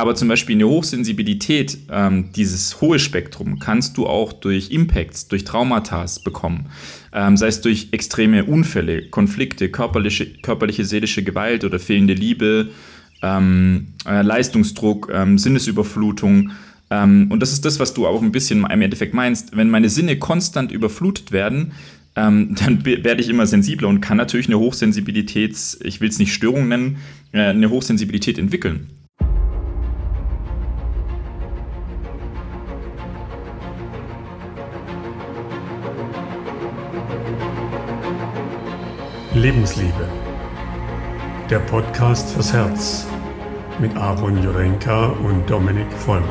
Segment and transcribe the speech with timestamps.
[0.00, 5.44] Aber zum Beispiel eine Hochsensibilität, ähm, dieses hohe Spektrum, kannst du auch durch Impacts, durch
[5.44, 6.70] Traumata bekommen.
[7.12, 12.70] Ähm, sei es durch extreme Unfälle, Konflikte, körperliche, körperliche seelische Gewalt oder fehlende Liebe,
[13.20, 16.52] ähm, äh, Leistungsdruck, ähm, Sinnesüberflutung.
[16.88, 19.54] Ähm, und das ist das, was du auch ein bisschen im Endeffekt meinst.
[19.54, 21.72] Wenn meine Sinne konstant überflutet werden,
[22.16, 26.32] ähm, dann werde ich immer sensibler und kann natürlich eine Hochsensibilität, ich will es nicht
[26.32, 26.96] Störung nennen,
[27.32, 28.88] äh, eine Hochsensibilität entwickeln.
[39.40, 40.06] Lebensliebe.
[41.48, 43.06] Der Podcast fürs Herz
[43.78, 46.26] mit Aaron Jurenka und Dominik Vollmer.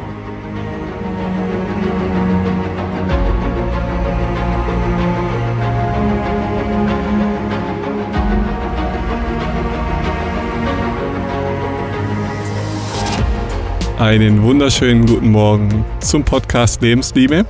[13.98, 17.48] Einen wunderschönen guten Morgen zum Podcast Lebensliebe.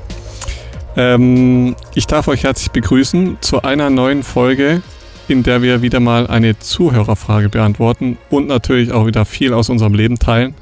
[0.96, 4.82] Ähm, ich darf euch herzlich begrüßen zu einer neuen Folge,
[5.30, 9.94] in der wir wieder mal eine Zuhörerfrage beantworten und natürlich auch wieder viel aus unserem
[9.94, 10.56] Leben teilen.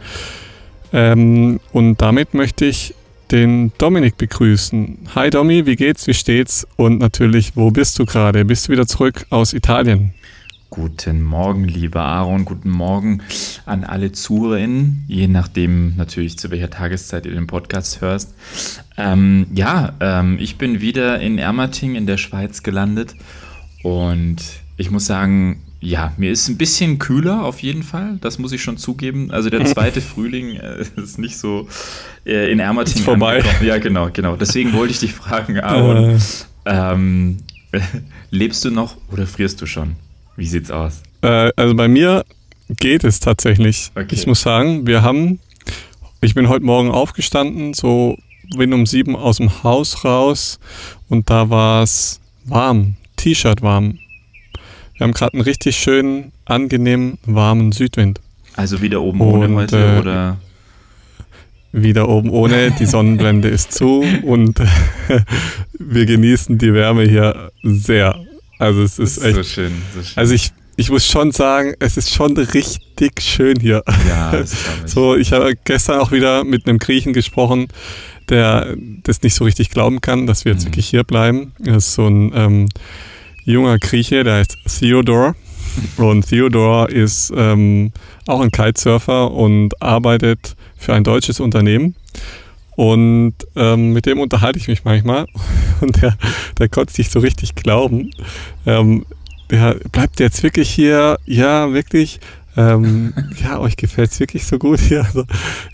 [0.92, 2.94] Ähm, und damit möchte ich
[3.32, 5.00] den Dominik begrüßen.
[5.16, 6.68] Hi Domi, wie geht's, wie steht's?
[6.76, 8.46] Und natürlich, wo bist du gerade?
[8.46, 10.14] Bist du wieder zurück aus Italien?
[10.70, 12.44] Guten Morgen, lieber Aaron.
[12.44, 13.22] Guten Morgen
[13.66, 18.36] an alle ZuhörerInnen, je nachdem natürlich zu welcher Tageszeit ihr den Podcast hörst.
[18.98, 23.16] Ähm, ja, ähm, ich bin wieder in Ermating in der Schweiz gelandet
[23.88, 24.38] und
[24.76, 28.62] ich muss sagen, ja, mir ist ein bisschen kühler auf jeden Fall, das muss ich
[28.62, 29.32] schon zugeben.
[29.32, 31.70] Also der zweite Frühling äh, ist nicht so
[32.26, 32.96] äh, in Ermating.
[32.96, 33.38] Ist vorbei.
[33.38, 33.66] Angekommen.
[33.66, 34.36] Ja, genau, genau.
[34.36, 36.18] Deswegen wollte ich dich fragen, Aaron, äh.
[36.66, 37.38] ähm,
[38.30, 39.96] lebst du noch oder frierst du schon?
[40.36, 41.02] Wie sieht's aus?
[41.22, 42.26] Äh, also bei mir
[42.68, 43.92] geht es tatsächlich.
[43.96, 44.08] Okay.
[44.12, 45.40] Ich muss sagen, wir haben,
[46.20, 48.18] ich bin heute Morgen aufgestanden, so
[48.58, 50.60] bin um sieben aus dem Haus raus
[51.08, 54.00] und da war es warm, T-Shirt warm.
[54.96, 58.22] Wir haben gerade einen richtig schönen, angenehmen, warmen Südwind.
[58.56, 60.38] Also wieder oben und, ohne heute äh, oder?
[61.72, 64.60] Wieder oben ohne, die Sonnenblende ist zu und
[65.80, 68.16] wir genießen die Wärme hier sehr.
[68.58, 69.36] Also es ist, ist echt.
[69.36, 70.14] So schön, so schön.
[70.16, 73.84] Also ich, ich muss schon sagen, es ist schon richtig schön hier.
[74.08, 74.54] Ja, das
[74.86, 74.92] ich.
[74.92, 77.68] So, ich habe gestern auch wieder mit einem Griechen gesprochen,
[78.30, 80.70] der das nicht so richtig glauben kann, dass wir jetzt mhm.
[80.70, 81.54] wirklich hier bleiben.
[81.60, 82.70] Das ist so ein ähm,
[83.46, 85.36] junger Grieche, der heißt Theodor.
[85.98, 87.92] Und Theodor ist ähm,
[88.26, 91.96] auch ein Kitesurfer und arbeitet für ein deutsches Unternehmen.
[92.76, 95.26] Und ähm, mit dem unterhalte ich mich manchmal.
[95.82, 96.16] Und der,
[96.60, 98.12] der konnte es nicht so richtig glauben.
[98.68, 99.06] Ähm,
[99.50, 102.20] der bleibt jetzt wirklich hier, ja, wirklich.
[102.56, 103.14] Ähm,
[103.44, 105.04] ja, euch gefällt es wirklich so gut hier.
[105.06, 105.26] Also,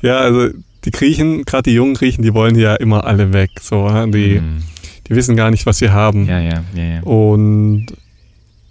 [0.01, 0.49] ja, also
[0.85, 3.51] die Griechen, gerade die jungen Griechen, die wollen ja immer alle weg.
[3.61, 4.63] So, die, mm.
[5.07, 6.27] die wissen gar nicht, was sie haben.
[6.27, 7.03] Ja, ja, ja, ja.
[7.03, 7.87] Und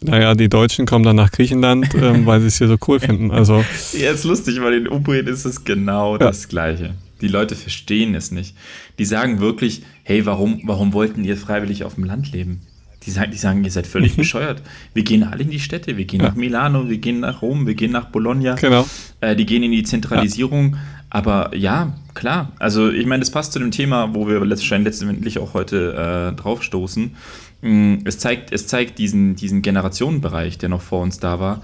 [0.03, 3.31] naja, die Deutschen kommen dann nach Griechenland, ähm, weil sie es hier so cool finden.
[3.31, 6.19] Also, ja, ist lustig, weil in Umbrien ist es genau ja.
[6.19, 6.95] das Gleiche.
[7.21, 8.57] Die Leute verstehen es nicht.
[8.99, 12.63] Die sagen wirklich, hey, warum, warum wollten ihr freiwillig auf dem Land leben?
[13.07, 14.17] Die sagen, die sagen ihr seid völlig mhm.
[14.23, 14.63] bescheuert.
[14.93, 15.97] Wir gehen alle in die Städte.
[15.97, 16.29] Wir gehen ja.
[16.29, 18.55] nach Milano, wir gehen nach Rom, wir gehen nach Bologna.
[18.57, 18.87] Genau.
[19.21, 20.75] Äh, die gehen in die Zentralisierung.
[20.75, 20.79] Ja.
[21.15, 22.53] Aber ja, klar.
[22.59, 27.15] Also ich meine, das passt zu dem Thema, wo wir letztendlich auch heute äh, draufstoßen.
[27.61, 31.61] Mm, es zeigt, es zeigt diesen, diesen Generationenbereich, der noch vor uns da war.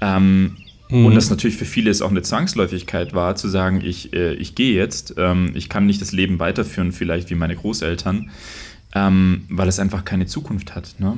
[0.00, 0.56] Ähm,
[0.88, 1.06] Mhm.
[1.06, 4.54] Und das natürlich für viele ist auch eine Zwangsläufigkeit war, zu sagen, ich, äh, ich
[4.54, 8.30] gehe jetzt, ähm, ich kann nicht das Leben weiterführen, vielleicht wie meine Großeltern,
[8.94, 10.94] ähm, weil es einfach keine Zukunft hat.
[10.98, 11.16] Ne?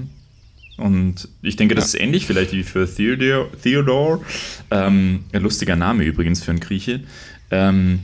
[0.79, 1.99] Und ich denke, das ja.
[1.99, 3.49] ist ähnlich vielleicht wie für Theodor.
[3.63, 4.25] Theodor
[4.71, 7.01] ähm, ein lustiger Name übrigens für einen Grieche.
[7.51, 8.01] Ähm,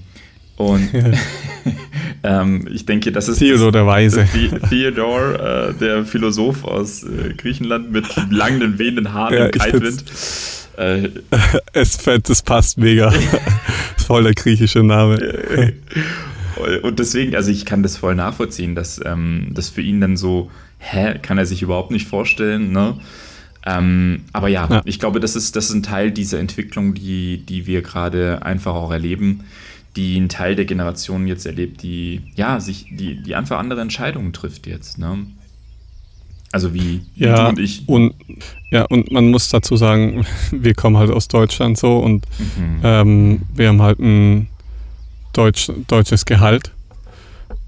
[0.56, 0.88] und
[2.22, 4.26] ähm, ich denke, das ist Theodor der Weise.
[4.68, 10.04] Theodor, äh, der Philosoph aus äh, Griechenland mit langen, wehenden Haaren ja, im Kaltwind.
[10.76, 11.08] Äh,
[11.72, 13.12] es, das passt mega.
[14.06, 15.72] voll der griechische Name.
[16.82, 20.50] Und deswegen, also ich kann das voll nachvollziehen, dass ähm, das für ihn dann so,
[20.78, 22.96] hä, kann er sich überhaupt nicht vorstellen, ne?
[23.66, 27.38] Ähm, aber ja, ja, ich glaube, das ist, das ist ein Teil dieser Entwicklung, die,
[27.38, 29.44] die wir gerade einfach auch erleben,
[29.96, 34.32] die ein Teil der Generation jetzt erlebt, die, ja, sich, die, die einfach andere Entscheidungen
[34.32, 35.26] trifft jetzt, ne?
[36.52, 37.82] Also wie, ja, du und ich.
[37.88, 38.14] Und,
[38.70, 42.80] ja, und man muss dazu sagen, wir kommen halt aus Deutschland so und mhm.
[42.84, 44.48] ähm, wir haben halt ein
[45.32, 46.70] Deutsch, deutsches Gehalt.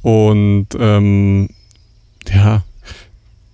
[0.02, 1.48] Und ähm,
[2.32, 2.62] ja,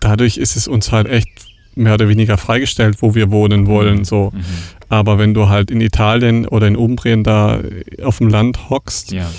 [0.00, 1.31] dadurch ist es uns halt echt
[1.74, 4.04] mehr oder weniger freigestellt, wo wir wohnen wollen.
[4.04, 4.32] So.
[4.34, 4.42] Mhm.
[4.88, 7.60] Aber wenn du halt in Italien oder in Umbrien da
[8.02, 9.30] auf dem Land hockst, ja.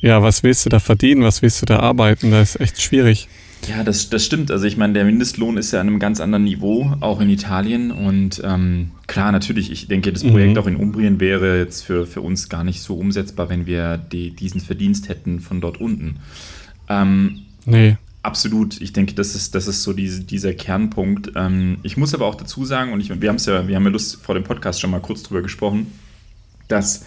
[0.00, 2.30] ja, was willst du da verdienen, was willst du da arbeiten?
[2.30, 3.28] Das ist echt schwierig.
[3.68, 4.50] Ja, das, das stimmt.
[4.50, 7.90] Also ich meine, der Mindestlohn ist ja an einem ganz anderen Niveau, auch in Italien.
[7.90, 10.58] Und ähm, klar, natürlich, ich denke, das Projekt mhm.
[10.58, 14.30] auch in Umbrien wäre jetzt für, für uns gar nicht so umsetzbar, wenn wir die,
[14.30, 16.16] diesen Verdienst hätten von dort unten.
[16.88, 17.96] Ähm, nee.
[18.24, 18.80] Absolut.
[18.80, 21.32] Ich denke, das ist, das ist so diese, dieser Kernpunkt.
[21.36, 23.84] Ähm, ich muss aber auch dazu sagen, und ich, wir haben es ja, wir haben
[23.84, 25.92] ja Lust vor dem Podcast schon mal kurz drüber gesprochen,
[26.68, 27.04] dass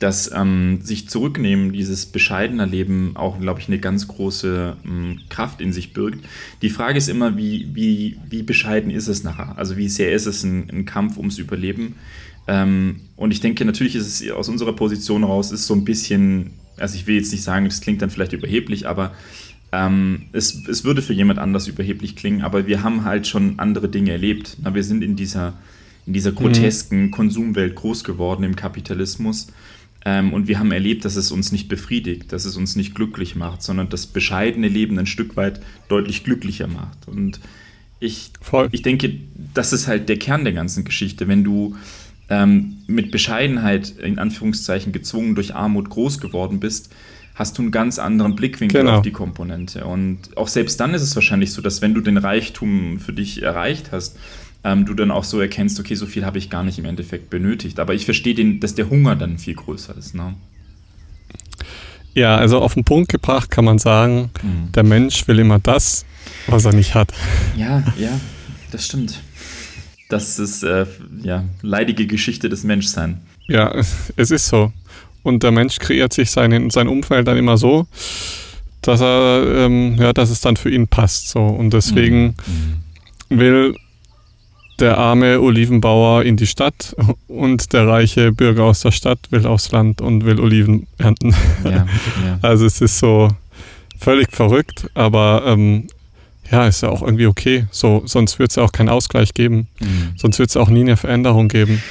[0.00, 5.60] dass ähm, sich zurücknehmen, dieses bescheidene Leben auch, glaube ich, eine ganz große ähm, Kraft
[5.60, 6.24] in sich birgt.
[6.62, 9.58] Die Frage ist immer, wie, wie, wie bescheiden ist es nachher?
[9.58, 11.96] Also wie sehr ist es ein, ein Kampf ums Überleben?
[12.48, 16.52] Ähm, und ich denke, natürlich ist es aus unserer Position heraus, ist so ein bisschen,
[16.78, 19.12] also ich will jetzt nicht sagen, das klingt dann vielleicht überheblich, aber
[19.72, 23.88] ähm, es, es würde für jemand anders überheblich klingen, aber wir haben halt schon andere
[23.88, 24.56] Dinge erlebt.
[24.62, 25.54] Na, wir sind in dieser,
[26.06, 26.36] in dieser mhm.
[26.36, 27.10] grotesken mhm.
[27.10, 29.48] Konsumwelt groß geworden im Kapitalismus.
[30.04, 33.36] Ähm, und wir haben erlebt, dass es uns nicht befriedigt, dass es uns nicht glücklich
[33.36, 37.06] macht, sondern das bescheidene Leben ein Stück weit deutlich glücklicher macht.
[37.06, 37.38] Und
[38.00, 38.32] ich,
[38.72, 39.12] ich denke,
[39.54, 41.28] das ist halt der Kern der ganzen Geschichte.
[41.28, 41.76] Wenn du
[42.30, 46.90] ähm, mit Bescheidenheit in Anführungszeichen gezwungen durch Armut groß geworden bist,
[47.34, 48.98] hast du einen ganz anderen Blickwinkel genau.
[48.98, 49.84] auf die Komponente.
[49.84, 53.42] Und auch selbst dann ist es wahrscheinlich so, dass wenn du den Reichtum für dich
[53.42, 54.18] erreicht hast,
[54.62, 57.30] ähm, du dann auch so erkennst, okay, so viel habe ich gar nicht im Endeffekt
[57.30, 57.80] benötigt.
[57.80, 60.14] Aber ich verstehe, den, dass der Hunger dann viel größer ist.
[60.14, 60.34] Ne?
[62.14, 64.72] Ja, also auf den Punkt gebracht kann man sagen, mhm.
[64.72, 66.04] der Mensch will immer das,
[66.46, 67.12] was er nicht hat.
[67.56, 68.20] Ja, ja,
[68.70, 69.20] das stimmt.
[70.08, 70.86] Das ist äh,
[71.22, 73.18] ja leidige Geschichte des Menschseins.
[73.46, 73.72] Ja,
[74.16, 74.72] es ist so.
[75.22, 77.86] Und der Mensch kreiert sich sein, sein Umfeld dann immer so,
[78.82, 81.28] dass er, ähm, ja, dass es dann für ihn passt.
[81.28, 81.40] So.
[81.40, 82.36] Und deswegen
[83.28, 83.38] mhm.
[83.38, 83.74] will
[84.80, 86.96] der arme Olivenbauer in die Stadt
[87.28, 91.34] und der reiche Bürger aus der Stadt will aufs Land und will Oliven ernten.
[91.64, 91.86] Ja, ja.
[92.40, 93.28] Also es ist so
[93.98, 95.88] völlig verrückt, aber ähm,
[96.50, 97.66] ja, ist ja auch irgendwie okay.
[97.70, 99.68] So, sonst wird es ja auch keinen Ausgleich geben.
[99.78, 100.14] Mhm.
[100.16, 101.82] Sonst wird es auch nie eine Veränderung geben.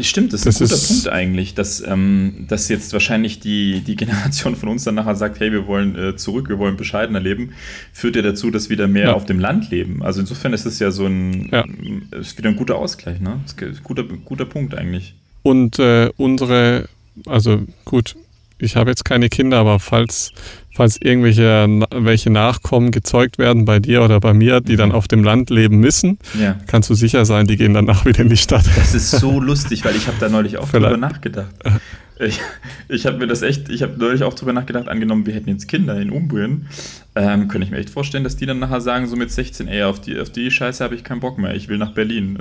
[0.00, 3.80] Stimmt, das ist das ein guter ist Punkt eigentlich, dass, ähm, dass jetzt wahrscheinlich die,
[3.80, 7.20] die Generation von uns dann nachher sagt, hey, wir wollen äh, zurück, wir wollen bescheidener
[7.20, 7.52] leben,
[7.92, 9.12] führt ja dazu, dass wieder mehr ja.
[9.12, 10.02] auf dem Land leben.
[10.02, 11.64] Also insofern ist es ja so ein, ja.
[12.18, 13.40] ist wieder ein guter Ausgleich, ne?
[13.44, 15.14] Ist ein guter, guter Punkt eigentlich.
[15.42, 16.88] Und äh, unsere,
[17.26, 18.16] also gut,
[18.58, 20.32] ich habe jetzt keine Kinder, aber falls,
[20.72, 24.94] falls irgendwelche welche Nachkommen gezeugt werden bei dir oder bei mir, die dann mhm.
[24.94, 26.56] auf dem Land leben müssen, ja.
[26.66, 28.64] kannst du sicher sein, die gehen danach wieder in die Stadt.
[28.76, 30.94] Das ist so lustig, weil ich habe da neulich auch Vielleicht.
[30.94, 31.54] drüber nachgedacht.
[32.18, 32.40] Ich,
[32.88, 35.66] ich habe mir das echt, ich habe neulich auch drüber nachgedacht, angenommen, wir hätten jetzt
[35.66, 36.66] Kinder in Umbrien,
[37.14, 39.82] ähm, könnte ich mir echt vorstellen, dass die dann nachher sagen, so mit 16, ey,
[39.82, 42.38] auf die, auf die Scheiße habe ich keinen Bock mehr, ich will nach Berlin.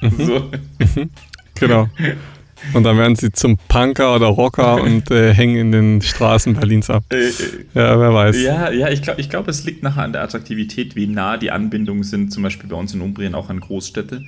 [0.00, 0.10] Mhm.
[0.18, 0.50] so.
[0.78, 1.10] Mhm.
[1.58, 1.88] Genau.
[2.72, 6.90] Und dann werden sie zum Punker oder Rocker und äh, hängen in den Straßen Berlins
[6.90, 7.04] ab.
[7.10, 7.32] Äh, äh,
[7.74, 8.42] ja, wer weiß.
[8.42, 11.50] Ja, ja ich glaube, ich glaub, es liegt nachher an der Attraktivität, wie nah die
[11.50, 14.22] Anbindungen sind, zum Beispiel bei uns in Umbrien auch an Großstädte.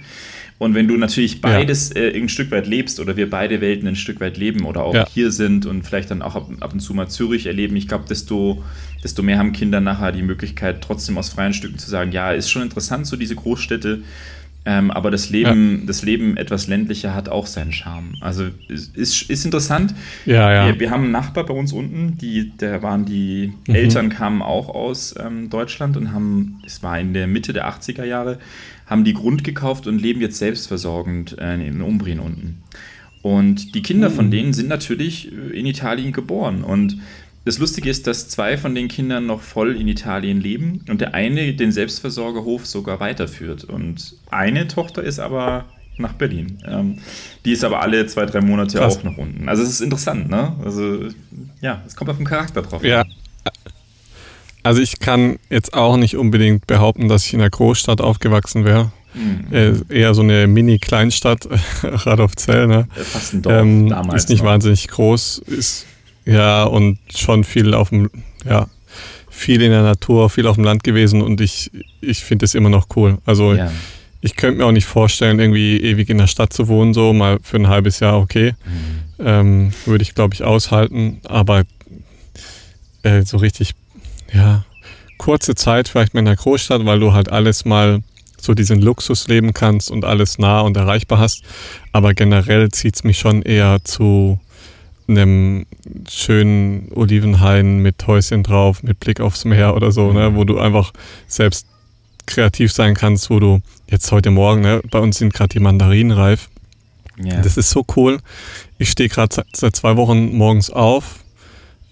[0.60, 2.02] Und wenn du natürlich beides ja.
[2.02, 4.94] äh, ein Stück weit lebst oder wir beide Welten ein Stück weit leben oder auch
[4.94, 5.06] ja.
[5.08, 8.04] hier sind und vielleicht dann auch ab, ab, und zu mal Zürich erleben, ich glaube,
[8.06, 8.62] desto,
[9.02, 12.50] desto mehr haben Kinder nachher die Möglichkeit, trotzdem aus freien Stücken zu sagen, ja, ist
[12.50, 14.02] schon interessant, so diese Großstädte
[14.66, 15.86] ähm, aber das Leben, ja.
[15.86, 18.14] das Leben etwas ländlicher hat auch seinen Charme.
[18.20, 19.94] Also ist, ist interessant.
[20.26, 20.66] Ja, ja.
[20.66, 23.74] Wir, wir, haben einen Nachbar bei uns unten, die, der waren die mhm.
[23.74, 28.04] Eltern kamen auch aus ähm, Deutschland und haben, es war in der Mitte der 80er
[28.04, 28.38] Jahre,
[28.86, 32.62] haben die Grund gekauft und leben jetzt selbstversorgend äh, in Umbrien unten.
[33.22, 34.14] Und die Kinder mhm.
[34.14, 36.98] von denen sind natürlich äh, in Italien geboren und
[37.44, 41.14] das Lustige ist, dass zwei von den Kindern noch voll in Italien leben und der
[41.14, 43.64] eine den Selbstversorgerhof sogar weiterführt.
[43.64, 45.64] Und eine Tochter ist aber
[45.96, 46.58] nach Berlin.
[46.66, 46.98] Ähm,
[47.44, 48.98] die ist aber alle zwei, drei Monate Krass.
[48.98, 49.48] auch nach unten.
[49.48, 50.54] Also es ist interessant, ne?
[50.64, 51.08] Also
[51.60, 52.84] ja, es kommt auf den Charakter drauf.
[52.84, 53.04] Ja.
[54.62, 58.92] Also ich kann jetzt auch nicht unbedingt behaupten, dass ich in einer Großstadt aufgewachsen wäre.
[59.12, 59.86] Mhm.
[59.88, 61.48] eher so eine Mini-Kleinstadt,
[61.82, 62.86] Radolfzell, ne?
[62.94, 64.22] Fast ein Dorf ähm, damals.
[64.22, 64.50] Ist nicht noch.
[64.50, 65.86] wahnsinnig groß, ist
[66.30, 68.10] ja, und schon viel auf dem,
[68.44, 68.68] ja,
[69.28, 71.70] viel in der Natur, viel auf dem Land gewesen und ich,
[72.00, 73.18] ich finde es immer noch cool.
[73.24, 73.70] Also ja.
[74.20, 77.38] ich könnte mir auch nicht vorstellen, irgendwie ewig in der Stadt zu wohnen, so mal
[77.42, 78.54] für ein halbes Jahr, okay.
[78.64, 79.24] Mhm.
[79.26, 81.64] Ähm, würde ich, glaube ich, aushalten, aber
[83.02, 83.72] äh, so richtig,
[84.32, 84.64] ja,
[85.18, 88.02] kurze Zeit vielleicht mal in der Großstadt, weil du halt alles mal
[88.40, 91.42] so diesen Luxus leben kannst und alles nah und erreichbar hast.
[91.92, 94.40] Aber generell zieht es mich schon eher zu
[95.10, 95.66] einem
[96.08, 100.92] schönen Olivenhain mit Häuschen drauf, mit Blick aufs Meer oder so, ne, wo du einfach
[101.26, 101.66] selbst
[102.26, 106.12] kreativ sein kannst, wo du jetzt heute Morgen, ne, bei uns sind gerade die Mandarinen
[106.12, 106.48] reif
[107.24, 107.42] Yeah.
[107.42, 108.18] Das ist so cool.
[108.78, 111.24] Ich stehe gerade seit zwei Wochen morgens auf,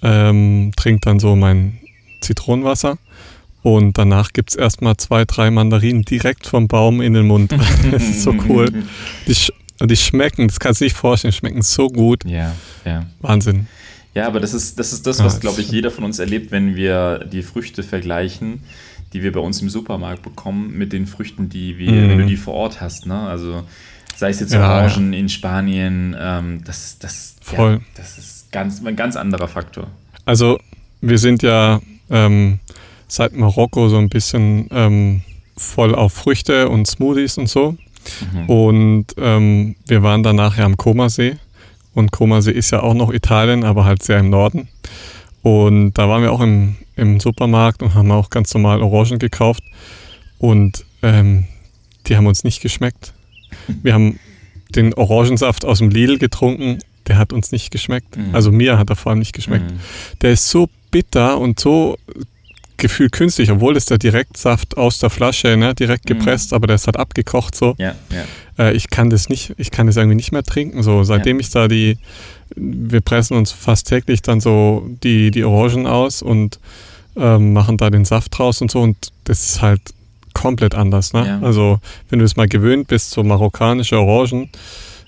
[0.02, 1.78] ähm, trinke dann so mein
[2.20, 2.98] Zitronenwasser
[3.62, 7.52] und danach gibt es erstmal zwei, drei Mandarinen direkt vom Baum in den Mund.
[7.90, 8.84] das ist so cool.
[9.26, 9.36] Die,
[9.80, 12.24] und die schmecken, das kannst du nicht vorstellen, schmecken so gut.
[12.24, 12.54] Ja,
[12.84, 13.06] ja.
[13.20, 13.66] Wahnsinn.
[14.14, 16.74] Ja, aber das ist das, ist das was, glaube ich, jeder von uns erlebt, wenn
[16.74, 18.62] wir die Früchte vergleichen,
[19.12, 22.08] die wir bei uns im Supermarkt bekommen, mit den Früchten, die wir, mhm.
[22.10, 23.06] wenn du die vor Ort hast.
[23.06, 23.18] Ne?
[23.20, 23.62] Also
[24.16, 25.20] sei es jetzt ja, Orangen ja.
[25.20, 27.74] in Spanien, ähm, das, das, Voll.
[27.74, 29.86] Ja, das ist ganz, ein ganz anderer Faktor.
[30.24, 30.58] Also
[31.00, 31.80] wir sind ja
[32.10, 32.58] ähm,
[33.06, 35.22] seit Marokko so ein bisschen ähm,
[35.56, 37.76] voll auf Früchte und Smoothies und so.
[38.32, 38.48] Mhm.
[38.48, 41.36] Und ähm, wir waren danach ja am Komasee.
[41.94, 44.68] Und Komasee ist ja auch noch Italien, aber halt sehr im Norden.
[45.42, 49.62] Und da waren wir auch im, im Supermarkt und haben auch ganz normal Orangen gekauft.
[50.38, 51.44] Und ähm,
[52.06, 53.12] die haben uns nicht geschmeckt.
[53.82, 54.18] Wir haben
[54.74, 58.16] den Orangensaft aus dem Lidl getrunken, der hat uns nicht geschmeckt.
[58.16, 58.34] Mhm.
[58.34, 59.70] Also mir hat er vor allem nicht geschmeckt.
[59.70, 59.80] Mhm.
[60.20, 61.96] Der ist so bitter und so
[62.78, 66.14] gefühlt künstlich, obwohl es der Direktsaft aus der Flasche, ne, direkt mhm.
[66.18, 66.56] gepresst, mhm.
[66.56, 67.74] aber der ist halt abgekocht so.
[67.78, 68.64] Ja, ja.
[68.64, 70.82] Äh, ich kann das nicht, ich kann das irgendwie nicht mehr trinken.
[70.82, 71.40] So, seitdem ja.
[71.40, 71.98] ich da die,
[72.56, 76.58] wir pressen uns fast täglich dann so die, die Orangen aus und
[77.16, 79.80] ähm, machen da den Saft draus und so und das ist halt
[80.34, 81.12] komplett anders.
[81.12, 81.40] Ne?
[81.42, 81.80] Also
[82.10, 84.50] wenn du es mal gewöhnt bist, so marokkanische Orangen,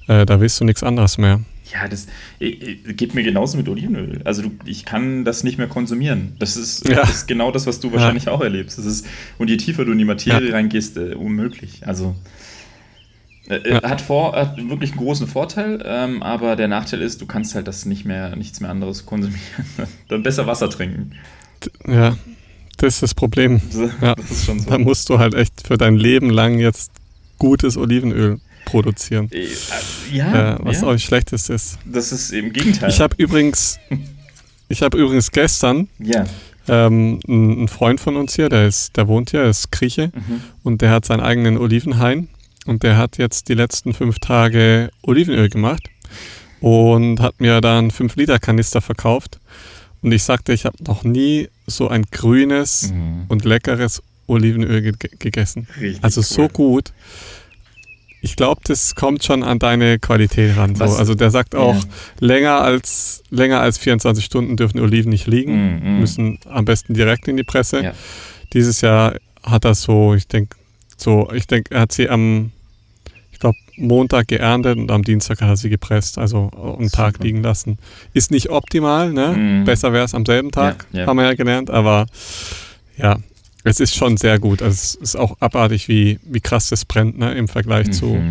[0.08, 1.40] äh, da willst du nichts anderes mehr.
[1.72, 2.06] Ja, das
[2.38, 4.20] geht mir genauso mit Olivenöl.
[4.24, 6.34] Also du, ich kann das nicht mehr konsumieren.
[6.38, 6.96] Das ist, ja.
[6.96, 8.32] das ist genau das, was du wahrscheinlich ja.
[8.32, 8.78] auch erlebst.
[8.78, 9.06] Das ist,
[9.38, 10.54] und je tiefer du in die Materie ja.
[10.54, 11.86] reingehst, äh, unmöglich.
[11.86, 12.16] Also
[13.48, 17.26] äh, äh hat, vor, hat wirklich einen großen Vorteil, ähm, aber der Nachteil ist, du
[17.26, 19.40] kannst halt das nicht mehr, nichts mehr anderes konsumieren.
[20.08, 21.12] Dann besser Wasser trinken.
[21.86, 22.16] Ja,
[22.78, 23.60] das ist das Problem.
[24.00, 24.14] Ja.
[24.14, 24.56] Das ist so.
[24.68, 26.92] Da musst du halt echt für dein Leben lang jetzt
[27.38, 29.30] gutes Olivenöl produzieren.
[29.32, 29.46] Äh,
[30.12, 30.86] ja, äh, was ja.
[30.86, 31.78] auch nicht schlechtes ist.
[31.84, 32.90] Das ist im Gegenteil.
[32.90, 33.78] Ich habe übrigens,
[34.68, 36.24] ich habe übrigens gestern ja.
[36.68, 40.42] ähm, einen Freund von uns hier, der ist, der wohnt hier, ist Grieche mhm.
[40.62, 42.28] und der hat seinen eigenen Olivenhain
[42.66, 45.82] und der hat jetzt die letzten fünf Tage Olivenöl gemacht
[46.60, 49.40] und hat mir dann 5 Liter Kanister verkauft.
[50.02, 53.24] Und ich sagte, ich habe noch nie so ein grünes mhm.
[53.28, 55.66] und leckeres Olivenöl ge gegessen.
[55.80, 56.24] Richtig also cool.
[56.24, 56.92] so gut
[58.22, 60.74] ich glaube, das kommt schon an deine Qualität ran.
[60.74, 60.84] So.
[60.84, 61.80] Also der sagt auch, ja.
[62.20, 66.00] länger, als, länger als 24 Stunden dürfen Oliven nicht liegen, mm, mm.
[66.00, 67.82] müssen am besten direkt in die Presse.
[67.82, 67.92] Ja.
[68.52, 70.56] Dieses Jahr hat er so, ich denke,
[70.96, 72.52] so, ich denke, er hat sie am,
[73.32, 77.42] ich glaube, Montag geerntet und am Dienstag hat er sie gepresst, also einen Tag liegen
[77.42, 77.78] lassen.
[78.12, 79.62] Ist nicht optimal, ne?
[79.62, 79.64] Mm.
[79.64, 82.04] Besser wäre es am selben Tag, ja, haben wir ja gelernt, aber
[82.98, 83.16] ja,
[83.64, 84.62] es ist schon sehr gut.
[84.62, 87.92] Also es ist auch abartig, wie, wie krass das brennt ne, im Vergleich mhm.
[87.92, 88.22] zu,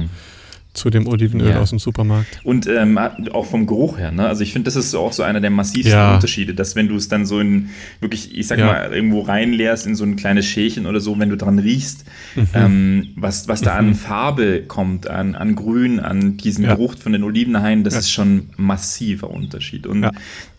[0.73, 1.59] zu dem Olivenöl ja.
[1.59, 2.39] aus dem Supermarkt.
[2.43, 4.11] Und ähm, auch vom Geruch her.
[4.11, 4.27] Ne?
[4.27, 6.15] Also ich finde, das ist auch so einer der massivsten ja.
[6.15, 7.69] Unterschiede, dass wenn du es dann so in
[7.99, 8.65] wirklich, ich sag ja.
[8.65, 12.05] mal, irgendwo reinleerst in so ein kleines Schälchen oder so, wenn du dran riechst,
[12.35, 12.47] mhm.
[12.53, 13.89] ähm, was, was da mhm.
[13.89, 18.37] an Farbe kommt, an, an Grün, an diesen Geruch von den Olivenhainen, das ist schon
[18.37, 19.85] ein massiver Unterschied.
[19.85, 20.07] Und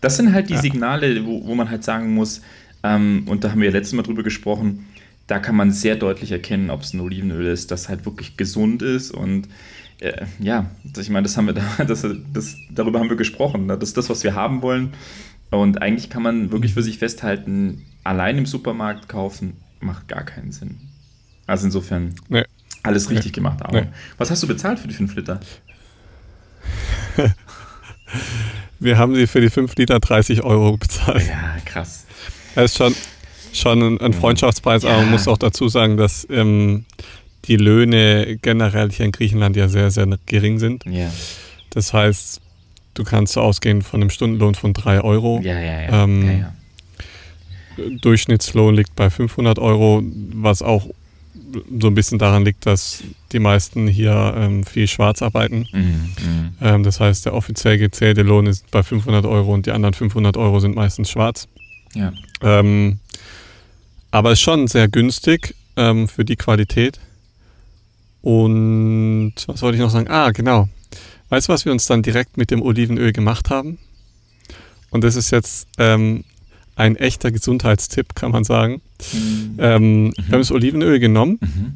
[0.01, 2.41] das sind halt die Signale, wo, wo man halt sagen muss,
[2.83, 4.87] ähm, und da haben wir ja letztes Mal drüber gesprochen.
[5.27, 8.81] Da kann man sehr deutlich erkennen, ob es ein Olivenöl ist, das halt wirklich gesund
[8.81, 9.11] ist.
[9.11, 9.47] Und
[9.99, 13.67] äh, ja, ich meine, das haben wir da, das, das, darüber haben wir gesprochen.
[13.67, 14.93] Das ist das, was wir haben wollen.
[15.51, 20.51] Und eigentlich kann man wirklich für sich festhalten, allein im Supermarkt kaufen macht gar keinen
[20.51, 20.77] Sinn.
[21.45, 22.45] Also insofern nee.
[22.83, 23.35] alles richtig nee.
[23.35, 23.61] gemacht.
[23.61, 23.87] Aber nee.
[24.17, 25.39] was hast du bezahlt für die 5 Liter?
[28.79, 31.27] Wir haben sie für die 5 Liter 30 Euro bezahlt.
[31.27, 32.05] Ja, krass.
[32.55, 32.95] Das ist schon,
[33.53, 34.91] schon ein Freundschaftspreis, ja.
[34.91, 36.85] aber man muss auch dazu sagen, dass ähm,
[37.45, 40.85] die Löhne generell hier in Griechenland ja sehr, sehr gering sind.
[40.85, 41.11] Ja.
[41.71, 42.41] Das heißt,
[42.93, 45.39] du kannst ausgehen von einem Stundenlohn von 3 Euro.
[45.43, 46.03] Ja, ja, ja.
[46.03, 46.53] Ähm, ja, ja.
[48.01, 50.03] Durchschnittslohn liegt bei 500 Euro,
[50.33, 50.87] was auch
[51.79, 55.67] so ein bisschen daran liegt, dass die meisten hier ähm, viel schwarz arbeiten.
[55.71, 56.53] Mhm, mhm.
[56.61, 60.37] ähm, das heißt, der offiziell gezählte Lohn ist bei 500 Euro und die anderen 500
[60.37, 61.47] Euro sind meistens schwarz.
[61.93, 62.13] Ja.
[62.41, 62.99] Ähm,
[64.11, 66.99] aber ist schon sehr günstig ähm, für die Qualität.
[68.21, 70.09] Und was wollte ich noch sagen?
[70.09, 70.69] Ah, genau.
[71.29, 73.79] Weißt du, was wir uns dann direkt mit dem Olivenöl gemacht haben?
[74.89, 76.25] Und das ist jetzt ähm,
[76.75, 78.81] ein echter Gesundheitstipp, kann man sagen.
[79.13, 79.55] Mhm.
[79.57, 80.13] Ähm, mhm.
[80.17, 81.39] Wir haben das Olivenöl genommen.
[81.41, 81.73] Mhm.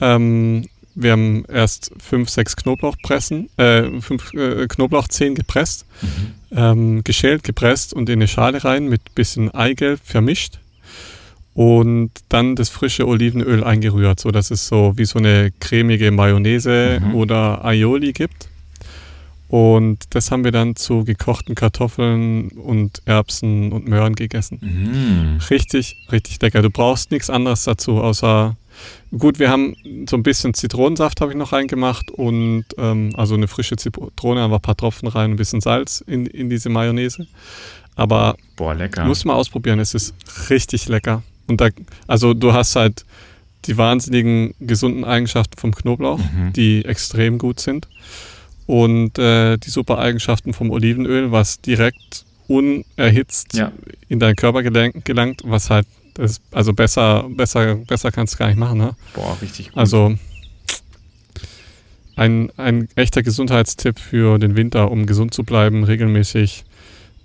[0.00, 6.32] Ähm, wir haben erst fünf, sechs Knoblauchpressen, äh, fünf äh, Knoblauchzehen gepresst, mhm.
[6.54, 10.58] Ähm, geschält, gepresst und in eine Schale rein mit bisschen Eigelb vermischt
[11.54, 17.14] und dann das frische Olivenöl eingerührt, sodass es so wie so eine cremige Mayonnaise mhm.
[17.14, 18.48] oder Aioli gibt.
[19.48, 24.58] Und das haben wir dann zu gekochten Kartoffeln und Erbsen und Möhren gegessen.
[24.60, 25.40] Mhm.
[25.50, 26.62] Richtig, richtig lecker.
[26.62, 28.56] Du brauchst nichts anderes dazu, außer
[29.16, 29.76] gut, wir haben
[30.08, 34.56] so ein bisschen Zitronensaft habe ich noch reingemacht und ähm, also eine frische Zitrone, aber
[34.56, 37.26] ein paar Tropfen rein, ein bisschen Salz in, in diese Mayonnaise.
[37.96, 39.04] Aber Boah, lecker.
[39.04, 40.14] Muss mal ausprobieren, es ist
[40.48, 41.22] richtig lecker.
[41.46, 41.68] Und da,
[42.06, 43.04] also du hast halt
[43.66, 46.52] die wahnsinnigen gesunden Eigenschaften vom Knoblauch, mhm.
[46.54, 47.88] die extrem gut sind
[48.66, 53.72] und äh, die super Eigenschaften vom Olivenöl, was direkt unerhitzt ja.
[54.08, 55.86] in deinen Körper gelangt, gelangt was halt,
[56.18, 58.78] ist, also besser, besser, besser kannst du gar nicht machen.
[58.78, 58.94] Ne?
[59.14, 59.78] Boah, richtig gut.
[59.78, 60.16] Also
[62.16, 66.64] ein, ein echter Gesundheitstipp für den Winter, um gesund zu bleiben, regelmäßig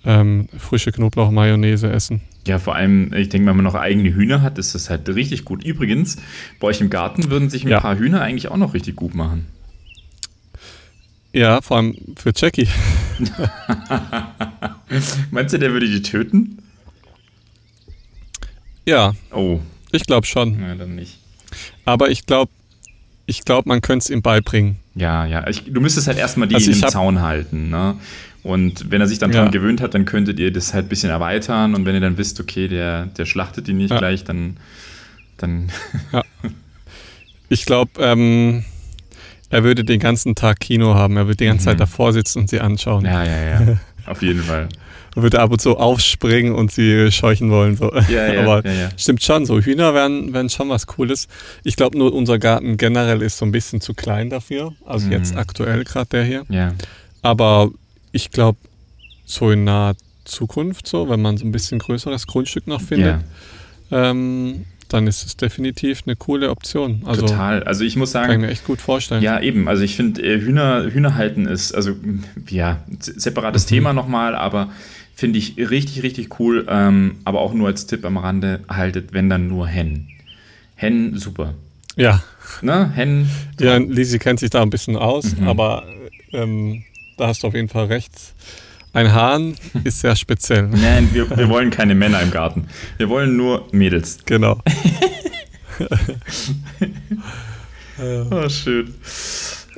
[0.05, 2.21] ähm, frische Knoblauch-Mayonnaise essen.
[2.47, 5.45] Ja, vor allem, ich denke, wenn man noch eigene Hühner hat, ist das halt richtig
[5.45, 5.63] gut.
[5.63, 6.17] Übrigens,
[6.59, 7.79] bei euch im Garten würden sich ein ja.
[7.79, 9.47] paar Hühner eigentlich auch noch richtig gut machen.
[11.33, 12.67] Ja, vor allem für Jackie.
[15.31, 16.59] Meinst du, der würde die töten?
[18.85, 19.13] Ja.
[19.31, 19.59] Oh.
[19.91, 20.59] Ich glaube schon.
[20.59, 21.19] Nein, dann nicht.
[21.85, 22.51] Aber ich glaube,
[23.25, 24.77] ich glaube, man könnte es ihm beibringen.
[24.93, 25.47] Ja, ja.
[25.47, 27.69] Ich, du müsstest halt erstmal die also im Zaun halten.
[27.69, 27.95] Ne?
[28.43, 29.41] Und wenn er sich dann ja.
[29.41, 31.73] dran gewöhnt hat, dann könntet ihr das halt ein bisschen erweitern.
[31.75, 33.97] Und wenn ihr dann wisst, okay, der, der schlachtet die nicht ja.
[33.97, 34.57] gleich, dann.
[35.37, 35.71] dann
[36.11, 36.23] ja.
[37.47, 38.65] Ich glaube, ähm,
[39.51, 41.15] er würde den ganzen Tag Kino haben.
[41.15, 41.65] Er würde die ganze mhm.
[41.65, 43.05] Zeit davor sitzen und sie anschauen.
[43.05, 43.77] Ja, ja, ja.
[44.05, 44.69] Auf jeden Fall.
[45.15, 47.77] Er würde ab und zu aufspringen und sie scheuchen wollen.
[47.77, 47.91] So.
[48.09, 51.27] Ja, ja, Aber ja, stimmt schon, so Hühner wären, wären schon was Cooles.
[51.63, 54.73] Ich glaube nur, unser Garten generell ist so ein bisschen zu klein dafür.
[54.85, 55.13] Also mhm.
[55.13, 56.45] jetzt aktuell gerade der hier.
[56.49, 56.73] Ja.
[57.21, 57.71] Aber
[58.11, 58.57] ich glaube,
[59.25, 59.95] so in naher
[60.25, 63.21] Zukunft, so, wenn man so ein bisschen größeres Grundstück noch findet,
[63.91, 67.01] ähm, dann ist es definitiv eine coole Option.
[67.05, 67.63] Also, Total.
[67.63, 68.27] Also ich muss sagen.
[68.27, 69.23] Kann ich mir echt gut vorstellen.
[69.23, 69.67] Ja, eben.
[69.67, 71.95] Also ich finde, äh, Hühner, Hühner halten ist, also
[72.49, 73.69] ja, separates mhm.
[73.69, 74.71] Thema nochmal, aber
[75.15, 76.65] finde ich richtig, richtig cool.
[76.69, 80.09] Ähm, aber auch nur als Tipp am Rande, haltet, wenn dann nur Hennen.
[80.75, 81.53] Hennen, super.
[81.95, 82.21] Ja.
[82.61, 82.91] Ne?
[82.93, 83.29] Hennen.
[83.59, 85.47] Ja, Lisi kennt sich da ein bisschen aus, mhm.
[85.47, 85.83] aber
[86.31, 86.83] ähm,
[87.17, 88.11] da hast du auf jeden Fall recht.
[88.95, 90.67] Ein Hahn ist sehr speziell.
[90.71, 92.69] Nein, wir, wir wollen keine Männer im Garten.
[92.95, 94.19] Wir wollen nur Mädels.
[94.25, 94.61] Genau.
[98.31, 98.93] oh, schön.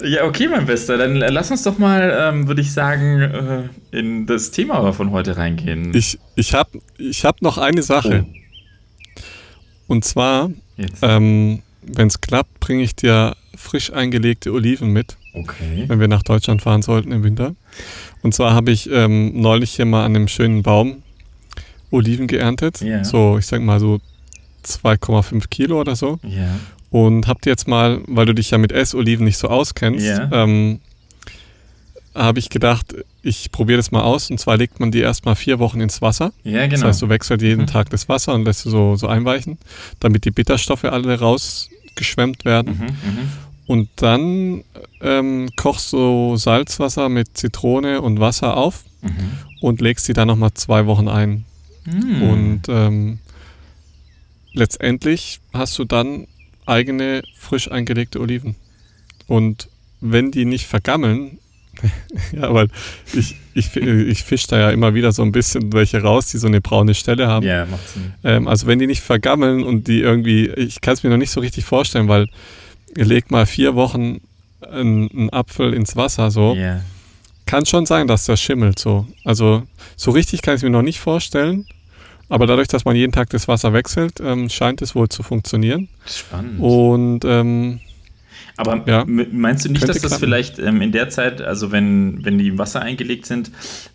[0.03, 0.99] Ja, okay, mein Bester.
[0.99, 5.35] Dann lass uns doch mal, ähm, würde ich sagen, äh, in das Thema von heute
[5.35, 5.95] reingehen.
[5.95, 8.23] Ich, ich habe ich hab noch eine Sache.
[8.27, 9.21] Oh.
[9.87, 10.51] Und zwar,
[11.01, 15.17] ähm, wenn es klappt, bringe ich dir frisch eingelegte Oliven mit.
[15.33, 15.83] Okay.
[15.87, 17.55] Wenn wir nach Deutschland fahren sollten im Winter.
[18.21, 21.03] Und zwar habe ich ähm, neulich hier mal an einem schönen Baum
[21.91, 22.81] Oliven geerntet.
[22.81, 23.03] Yeah.
[23.03, 23.99] So, ich sag mal so
[24.65, 26.19] 2,5 Kilo oder so.
[26.23, 26.59] Yeah.
[26.89, 30.29] Und habt jetzt mal, weil du dich ja mit Essoliven nicht so auskennst, yeah.
[30.31, 30.79] ähm,
[32.15, 34.31] habe ich gedacht, ich probiere das mal aus.
[34.31, 36.33] Und zwar legt man die erstmal vier Wochen ins Wasser.
[36.43, 36.71] Ja, genau.
[36.71, 37.67] Das heißt, du wechselst jeden mhm.
[37.67, 39.57] Tag das Wasser und lässt du so, so einweichen,
[39.99, 42.77] damit die Bitterstoffe alle rausgeschwemmt werden.
[42.77, 43.29] Mhm, mhm.
[43.67, 44.63] Und dann
[45.01, 49.31] ähm, kochst du Salzwasser mit Zitrone und Wasser auf mhm.
[49.61, 51.45] und legst sie dann nochmal zwei Wochen ein.
[51.85, 52.21] Mhm.
[52.21, 53.19] Und ähm,
[54.53, 56.27] letztendlich hast du dann
[56.65, 58.55] eigene frisch eingelegte Oliven.
[59.27, 61.39] Und wenn die nicht vergammeln,
[62.31, 62.69] ja, weil
[63.13, 66.47] ich, ich, ich fische da ja immer wieder so ein bisschen welche raus, die so
[66.47, 67.45] eine braune Stelle haben.
[67.45, 68.13] Ja, macht Sinn.
[68.23, 71.31] Ähm, also wenn die nicht vergammeln und die irgendwie, ich kann es mir noch nicht
[71.31, 72.27] so richtig vorstellen, weil
[72.97, 74.21] ihr legt mal vier Wochen
[74.61, 76.55] einen, einen Apfel ins Wasser, so.
[76.55, 76.81] Yeah.
[77.45, 79.07] Kann schon sein, dass das schimmelt, so.
[79.23, 79.63] Also,
[79.95, 81.65] so richtig kann ich es mir noch nicht vorstellen.
[82.27, 85.87] Aber dadurch, dass man jeden Tag das Wasser wechselt, ähm, scheint es wohl zu funktionieren.
[86.05, 86.59] Spannend.
[86.59, 87.79] Und ähm,
[88.57, 92.39] aber ja, meinst du nicht, dass das vielleicht ähm, in der Zeit, also wenn, wenn
[92.39, 93.51] die im Wasser eingelegt sind,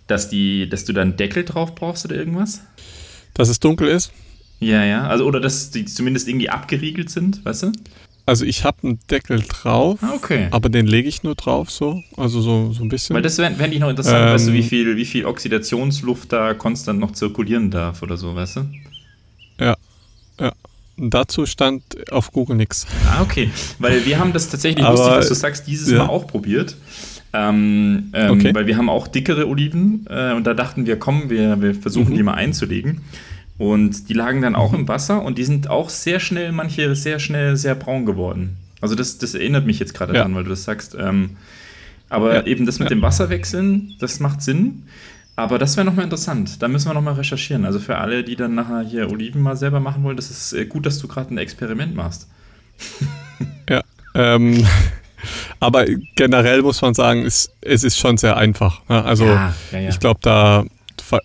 [0.07, 2.62] dass die, dass du dann Deckel drauf brauchst oder irgendwas?
[3.35, 4.12] Dass es dunkel ist?
[4.61, 5.09] Ja, ja.
[5.09, 7.73] Also oder dass die zumindest irgendwie abgeriegelt sind, weißt du?
[8.25, 10.47] Also ich habe einen Deckel drauf, ah, okay.
[10.53, 13.15] aber den lege ich nur drauf so, also so, so ein bisschen.
[13.15, 16.33] Weil das fände ich noch interessant, ähm, weißt du, wie ähm, viel, wie viel Oxidationsluft
[16.33, 18.61] da konstant noch zirkulieren darf oder so, weißt du?
[19.59, 19.77] Ja,
[20.39, 20.53] ja.
[20.97, 21.83] dazu stand
[22.13, 22.87] auf Google nichts.
[23.11, 23.51] Ah, okay.
[23.81, 25.99] Weil wir haben das tatsächlich, aber, lustig, dass du sagst, dieses ja.
[25.99, 26.77] Mal auch probiert.
[27.33, 28.55] Ähm, ähm, okay.
[28.55, 32.13] Weil wir haben auch dickere Oliven äh, und da dachten wir, komm, wir, wir versuchen
[32.13, 32.17] mhm.
[32.17, 33.01] die mal einzulegen.
[33.59, 37.19] Und die lagen dann auch im Wasser und die sind auch sehr schnell, manche sehr
[37.19, 38.57] schnell sehr braun geworden.
[38.81, 40.21] Also das, das erinnert mich jetzt gerade ja.
[40.21, 40.97] daran, weil du das sagst.
[40.99, 41.37] Ähm,
[42.09, 42.47] aber ja.
[42.47, 42.97] eben das mit ja.
[42.97, 44.85] dem Wasserwechseln, das macht Sinn.
[45.35, 46.62] Aber das wäre nochmal interessant.
[46.62, 47.65] Da müssen wir nochmal recherchieren.
[47.65, 50.67] Also für alle, die dann nachher hier Oliven mal selber machen wollen, das ist äh,
[50.67, 52.29] gut, dass du gerade ein Experiment machst.
[53.71, 53.81] ja,
[54.15, 54.67] ähm,
[55.61, 55.87] aber
[56.17, 58.87] generell muss man sagen, es, es ist schon sehr einfach.
[58.88, 59.03] Ne?
[59.05, 59.38] Also
[59.88, 60.65] ich glaube, da,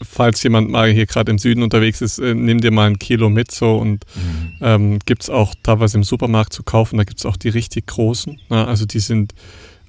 [0.02, 3.30] falls jemand mal hier gerade im Süden unterwegs ist, äh, nimm dir mal ein Kilo
[3.30, 4.54] mit so und mhm.
[4.62, 6.98] ähm, gibt es auch teilweise im Supermarkt zu kaufen.
[6.98, 8.40] Da gibt es auch die richtig großen.
[8.50, 8.68] Ne?
[8.68, 9.34] Also die sind,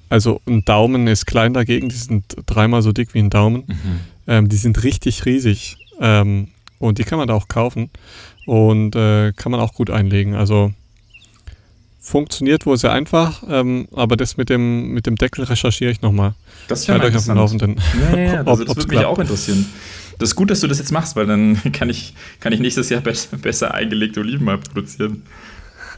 [0.09, 3.63] also ein Daumen ist klein dagegen, die sind dreimal so dick wie ein Daumen.
[3.67, 3.99] Mhm.
[4.27, 7.89] Ähm, die sind richtig riesig ähm, und die kann man da auch kaufen
[8.45, 10.35] und äh, kann man auch gut einlegen.
[10.35, 10.73] Also
[11.99, 16.33] funktioniert wohl sehr einfach, ähm, aber das mit dem, mit dem Deckel recherchiere ich nochmal.
[16.67, 17.75] Das ist ja euch auf dem Laufenden.
[17.99, 18.41] Ja, ja, ja.
[18.45, 19.65] Also das würde mich auch interessieren.
[20.17, 22.89] Das ist gut, dass du das jetzt machst, weil dann kann ich, kann ich nächstes
[22.89, 25.23] Jahr besser, besser eingelegte Oliven mal produzieren.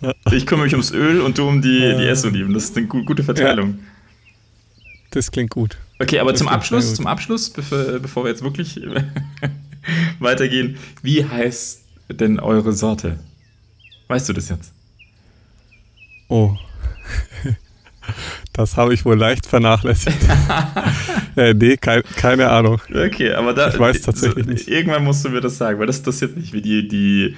[0.01, 0.13] Ja.
[0.31, 2.53] Ich kümmere mich ums Öl und du um die, die Essoliven.
[2.53, 3.79] Das ist eine gute Verteilung.
[5.11, 5.77] Das klingt gut.
[5.99, 8.79] Okay, aber das zum Abschluss, zum Abschluss, bevor, bevor wir jetzt wirklich
[10.19, 13.19] weitergehen, wie heißt denn eure Sorte?
[14.07, 14.73] Weißt du das jetzt?
[16.31, 16.55] Oh.
[18.53, 20.17] Das habe ich wohl leicht vernachlässigt.
[21.37, 22.81] äh, nee, kein, keine Ahnung.
[22.89, 23.69] Okay, aber da.
[23.69, 24.67] Ich weiß tatsächlich so, nicht.
[24.67, 27.35] Irgendwann musst du mir das sagen, weil das interessiert mich, wie die, die,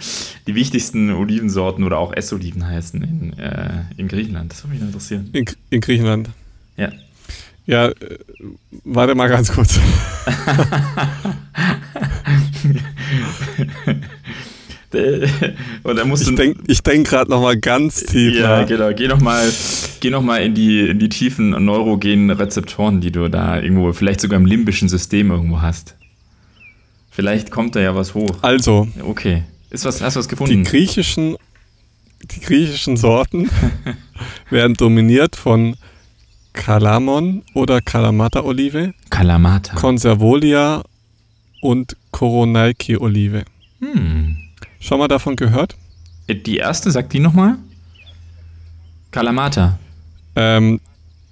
[0.48, 4.54] die wichtigsten Olivensorten oder auch Essoliven heißen in, äh, in Griechenland.
[4.54, 5.30] Das würde mich interessieren.
[5.34, 6.30] In, in Griechenland?
[6.78, 6.92] Ja.
[7.66, 7.96] Ja, äh,
[8.84, 9.80] warte mal ganz kurz.
[15.84, 18.36] Und dann musst ich denke denk gerade noch mal ganz tief.
[18.36, 18.68] Ja, nach.
[18.68, 18.94] genau.
[18.94, 19.52] Geh noch mal,
[20.00, 24.22] geh noch mal in, die, in die tiefen neurogenen Rezeptoren, die du da irgendwo, vielleicht
[24.22, 25.96] sogar im limbischen System irgendwo hast.
[27.10, 28.38] Vielleicht kommt da ja was hoch.
[28.42, 28.88] Also.
[29.02, 29.44] Okay.
[29.70, 30.64] Ist was, hast du was gefunden?
[30.64, 31.36] Die griechischen,
[32.32, 33.50] die griechischen Sorten
[34.50, 35.76] werden dominiert von
[36.54, 38.94] Kalamon oder Kalamata-Olive.
[39.10, 39.76] Kalamata.
[39.76, 40.84] Conservolia
[41.62, 43.46] und Koronaiki-Olive.
[43.80, 44.38] Hm.
[44.84, 45.78] Schon mal davon gehört?
[46.28, 47.56] Die erste, sagt die nochmal?
[49.12, 49.80] Kalamata.
[50.36, 50.82] Ähm,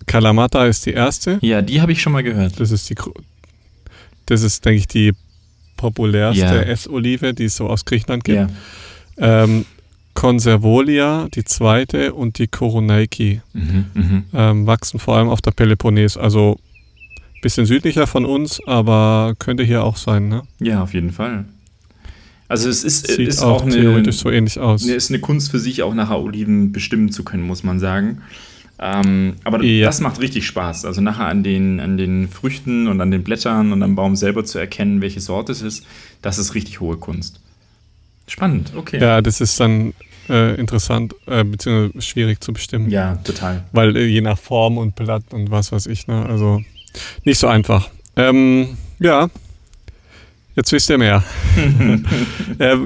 [0.05, 1.37] Kalamata ist die erste.
[1.41, 2.61] Ja, die habe ich schon mal gehört.
[2.61, 2.95] Das ist die,
[4.25, 5.11] das ist, denke ich, die
[5.75, 6.61] populärste ja.
[6.61, 8.49] Essolive, die es so aus Griechenland gibt.
[9.17, 9.43] Ja.
[9.43, 9.65] Ähm,
[10.13, 16.15] Conservolia, die zweite, und die Koroneiki mhm, mhm, ähm, wachsen vor allem auf der Peloponnes.
[16.15, 16.57] Also
[17.35, 20.43] ein bisschen südlicher von uns, aber könnte hier auch sein, ne?
[20.59, 21.43] Ja, auf jeden Fall.
[22.51, 24.83] Also es ist, Sieht ist auch, auch eine, theoretisch so ähnlich aus.
[24.83, 28.23] ist eine Kunst für sich, auch nachher Oliven bestimmen zu können, muss man sagen.
[28.77, 29.85] Ähm, aber ja.
[29.85, 30.83] das macht richtig Spaß.
[30.83, 34.43] Also nachher an den, an den Früchten und an den Blättern und am Baum selber
[34.43, 35.85] zu erkennen, welche Sorte es ist,
[36.21, 37.39] das ist richtig hohe Kunst.
[38.27, 38.99] Spannend, okay.
[38.99, 39.93] Ja, das ist dann
[40.27, 42.89] äh, interessant, äh, beziehungsweise schwierig zu bestimmen.
[42.89, 43.63] Ja, total.
[43.71, 46.25] Weil äh, je nach Form und Blatt und was weiß ich, ne?
[46.25, 46.61] Also
[47.23, 47.89] nicht so einfach.
[48.17, 49.29] Ähm, ja,
[50.55, 51.23] Jetzt wisst ihr mehr.
[52.59, 52.77] äh,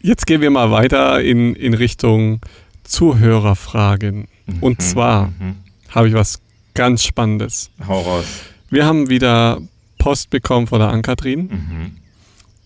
[0.00, 2.40] jetzt gehen wir mal weiter in, in Richtung
[2.84, 4.28] Zuhörerfragen.
[4.60, 5.56] Und mhm, zwar mhm.
[5.90, 6.40] habe ich was
[6.74, 7.70] ganz Spannendes.
[7.86, 8.26] Hau raus.
[8.70, 9.60] Wir haben wieder
[9.98, 11.40] Post bekommen von der Ankatrin.
[11.40, 11.96] Mhm.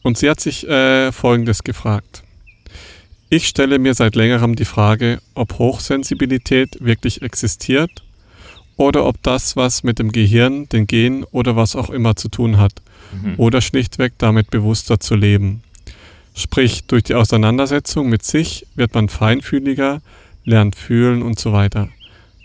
[0.02, 2.22] Und sie hat sich äh, Folgendes gefragt.
[3.30, 8.02] Ich stelle mir seit längerem die Frage, ob Hochsensibilität wirklich existiert
[8.76, 12.58] oder ob das was mit dem Gehirn, den Gen oder was auch immer zu tun
[12.58, 13.34] hat mhm.
[13.36, 15.62] oder schlichtweg damit bewusster zu leben.
[16.34, 20.00] Sprich, durch die Auseinandersetzung mit sich wird man feinfühliger,
[20.44, 21.88] lernt fühlen und so weiter.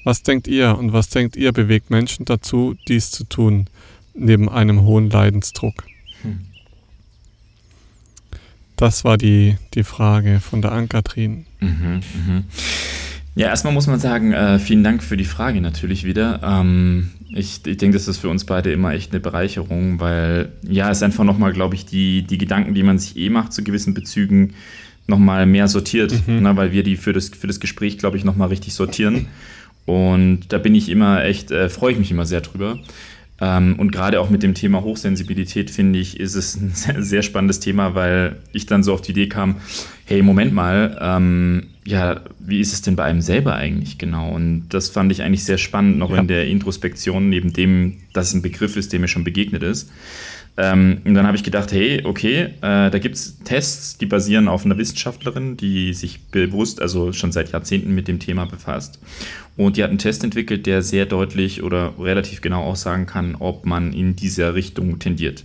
[0.03, 3.67] Was denkt ihr und was denkt ihr bewegt Menschen dazu, dies zu tun,
[4.13, 5.83] neben einem hohen Leidensdruck?
[6.23, 6.41] Hm.
[8.75, 11.45] Das war die, die Frage von der Ankatrin.
[11.59, 12.43] Mhm, mh.
[13.35, 16.41] Ja, erstmal muss man sagen, äh, vielen Dank für die Frage natürlich wieder.
[16.43, 20.89] Ähm, ich, ich denke, das ist für uns beide immer echt eine Bereicherung, weil ja,
[20.89, 23.93] es einfach nochmal, glaube ich, die, die Gedanken, die man sich eh macht zu gewissen
[23.93, 24.53] Bezügen,
[25.07, 26.41] nochmal mehr sortiert, mhm.
[26.41, 29.27] ne, weil wir die für das, für das Gespräch, glaube ich, nochmal richtig sortieren.
[29.85, 32.79] Und da bin ich immer echt, äh, freue ich mich immer sehr drüber.
[33.41, 37.21] Ähm, und gerade auch mit dem Thema Hochsensibilität, finde ich, ist es ein sehr, sehr,
[37.21, 39.57] spannendes Thema, weil ich dann so auf die Idee kam,
[40.05, 44.31] hey, Moment mal, ähm, ja, wie ist es denn bei einem selber eigentlich genau?
[44.31, 46.17] Und das fand ich eigentlich sehr spannend, noch ja.
[46.17, 49.89] in der Introspektion, neben dem, dass es ein Begriff ist, der mir schon begegnet ist.
[50.55, 54.47] Ähm, und dann habe ich gedacht, hey, okay, äh, da gibt es Tests, die basieren
[54.47, 58.99] auf einer Wissenschaftlerin, die sich bewusst, also schon seit Jahrzehnten mit dem Thema befasst.
[59.57, 63.65] Und die hat einen Test entwickelt, der sehr deutlich oder relativ genau aussagen kann, ob
[63.65, 65.43] man in dieser Richtung tendiert.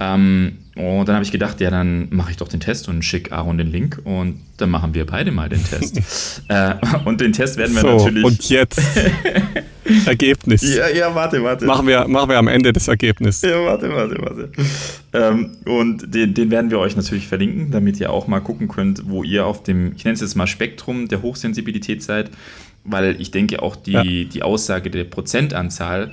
[0.00, 3.32] Ähm, und dann habe ich gedacht, ja, dann mache ich doch den Test und schicke
[3.32, 6.42] Aaron den Link und dann machen wir beide mal den Test.
[6.48, 8.24] äh, und den Test werden wir so, natürlich.
[8.24, 8.80] Und jetzt
[10.06, 10.62] Ergebnis.
[10.62, 11.66] Ja, ja, warte, warte.
[11.66, 13.42] Machen wir, machen wir am Ende das Ergebnis.
[13.42, 14.48] Ja, warte, warte, warte.
[15.12, 19.02] Ähm, und den, den werden wir euch natürlich verlinken, damit ihr auch mal gucken könnt,
[19.06, 22.30] wo ihr auf dem, ich nenne es jetzt mal Spektrum der Hochsensibilität seid,
[22.84, 24.02] weil ich denke auch die, ja.
[24.02, 26.12] die Aussage der Prozentanzahl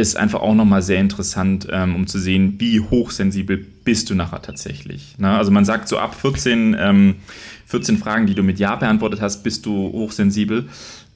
[0.00, 4.42] ist einfach auch nochmal sehr interessant, ähm, um zu sehen, wie hochsensibel bist du nachher
[4.42, 5.18] tatsächlich.
[5.18, 5.30] Ne?
[5.30, 7.16] Also man sagt so ab 14, ähm,
[7.66, 10.68] 14 Fragen, die du mit Ja beantwortet hast, bist du hochsensibel.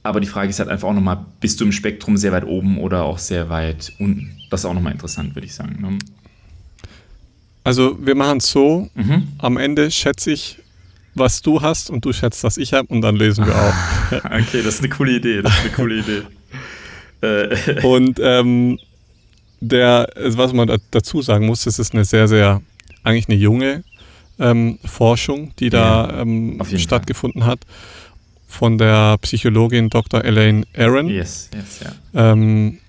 [0.03, 2.77] Aber die Frage ist halt einfach auch nochmal, bist du im Spektrum sehr weit oben
[2.77, 4.37] oder auch sehr weit unten?
[4.51, 5.81] Das ist auch nochmal interessant, würde ich sagen.
[5.81, 5.97] Ne?
[7.63, 9.29] Also wir machen es so, mhm.
[9.39, 10.59] am Ende schätze ich,
[11.15, 13.73] was du hast und du schätzt, was ich habe und dann lesen wir auch.
[14.25, 16.21] okay, das ist eine coole Idee, das ist eine coole Idee.
[17.21, 17.81] Äh.
[17.83, 18.79] Und ähm,
[19.59, 22.61] der, was man dazu sagen muss, es ist eine sehr, sehr,
[23.03, 23.83] eigentlich eine junge
[24.39, 27.51] ähm, Forschung, die da ja, ähm, stattgefunden Fall.
[27.51, 27.59] hat
[28.47, 30.23] von der Psychologin Dr.
[30.23, 31.09] Elaine Aaron.
[31.09, 32.31] Yes, yes, ja.
[32.31, 32.79] Ähm,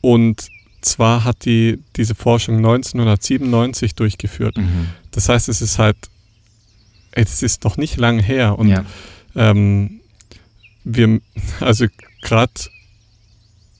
[0.00, 0.48] und
[0.80, 4.56] zwar hat die diese Forschung 1997 durchgeführt.
[4.56, 4.88] Mhm.
[5.10, 5.96] Das heißt, es ist halt,
[7.12, 8.58] es ist noch nicht lang her.
[8.58, 8.84] Und ja.
[9.34, 10.00] ähm,
[10.84, 11.20] wir,
[11.60, 11.86] also
[12.22, 12.52] gerade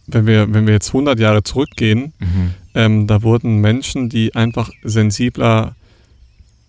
[0.09, 2.55] wenn wir, wenn wir jetzt 100 Jahre zurückgehen, mhm.
[2.75, 5.77] ähm, da wurden Menschen, die einfach sensibler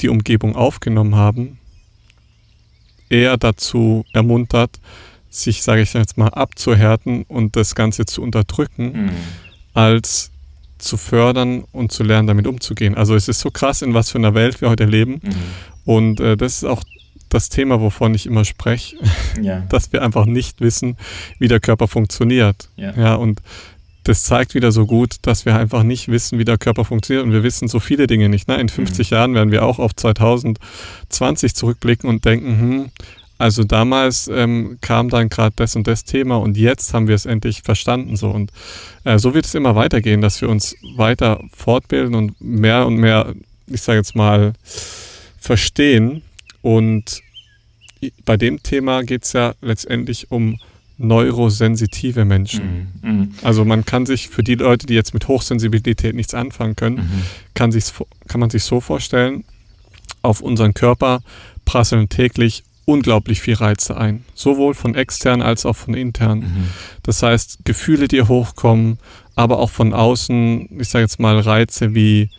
[0.01, 1.57] die Umgebung aufgenommen haben,
[3.09, 4.79] eher dazu ermuntert,
[5.29, 9.09] sich, sage ich jetzt mal, abzuhärten und das Ganze zu unterdrücken, mhm.
[9.73, 10.31] als
[10.77, 12.95] zu fördern und zu lernen, damit umzugehen.
[12.95, 15.21] Also es ist so krass, in was für einer Welt wir heute leben.
[15.23, 15.33] Mhm.
[15.85, 16.83] Und äh, das ist auch
[17.29, 18.97] das Thema, wovon ich immer spreche,
[19.41, 19.61] ja.
[19.69, 20.97] dass wir einfach nicht wissen,
[21.37, 22.69] wie der Körper funktioniert.
[22.75, 22.93] Ja.
[22.95, 23.41] ja, und
[24.03, 27.31] das zeigt wieder so gut, dass wir einfach nicht wissen, wie der Körper funktioniert und
[27.31, 28.47] wir wissen so viele Dinge nicht.
[28.47, 28.59] Ne?
[28.59, 29.15] In 50 mhm.
[29.15, 32.91] Jahren werden wir auch auf 2020 zurückblicken und denken, hm,
[33.37, 37.25] also damals ähm, kam dann gerade das und das Thema und jetzt haben wir es
[37.25, 38.51] endlich verstanden so und
[39.05, 43.33] äh, so wird es immer weitergehen, dass wir uns weiter fortbilden und mehr und mehr,
[43.67, 44.53] ich sage jetzt mal,
[45.39, 46.21] verstehen
[46.61, 47.21] und
[48.25, 50.59] bei dem Thema geht es ja letztendlich um
[50.97, 52.89] neurosensitive Menschen.
[53.01, 53.09] Mhm.
[53.09, 53.31] Mhm.
[53.41, 57.23] Also man kann sich für die Leute, die jetzt mit Hochsensibilität nichts anfangen können, mhm.
[57.53, 57.73] kann,
[58.27, 59.45] kann man sich so vorstellen,
[60.21, 61.21] auf unseren Körper
[61.63, 66.39] prasseln täglich unglaublich viel Reize ein, sowohl von extern als auch von intern.
[66.39, 66.67] Mhm.
[67.03, 68.97] Das heißt, Gefühle, die hochkommen,
[69.35, 72.29] aber auch von außen, ich sage jetzt mal Reize wie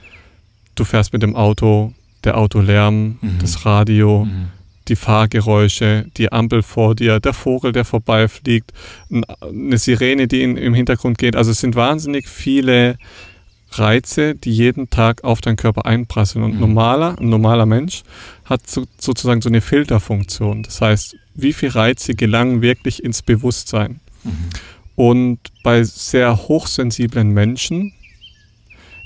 [0.75, 3.39] du fährst mit dem Auto, der Autolärm, mhm.
[3.41, 4.49] das Radio, mhm.
[4.89, 8.73] die Fahrgeräusche, die Ampel vor dir, der Vogel, der vorbeifliegt,
[9.11, 11.37] eine Sirene, die in, im Hintergrund geht.
[11.37, 12.99] Also es sind wahnsinnig viele
[13.73, 16.45] Reize, die jeden Tag auf deinen Körper einprasseln.
[16.45, 16.61] Und mhm.
[16.61, 18.03] normaler, ein normaler Mensch
[18.45, 20.63] hat so, sozusagen so eine Filterfunktion.
[20.63, 24.01] Das heißt, wie viele Reize gelangen wirklich ins Bewusstsein?
[24.25, 24.51] Mhm.
[24.97, 27.93] Und bei sehr hochsensiblen Menschen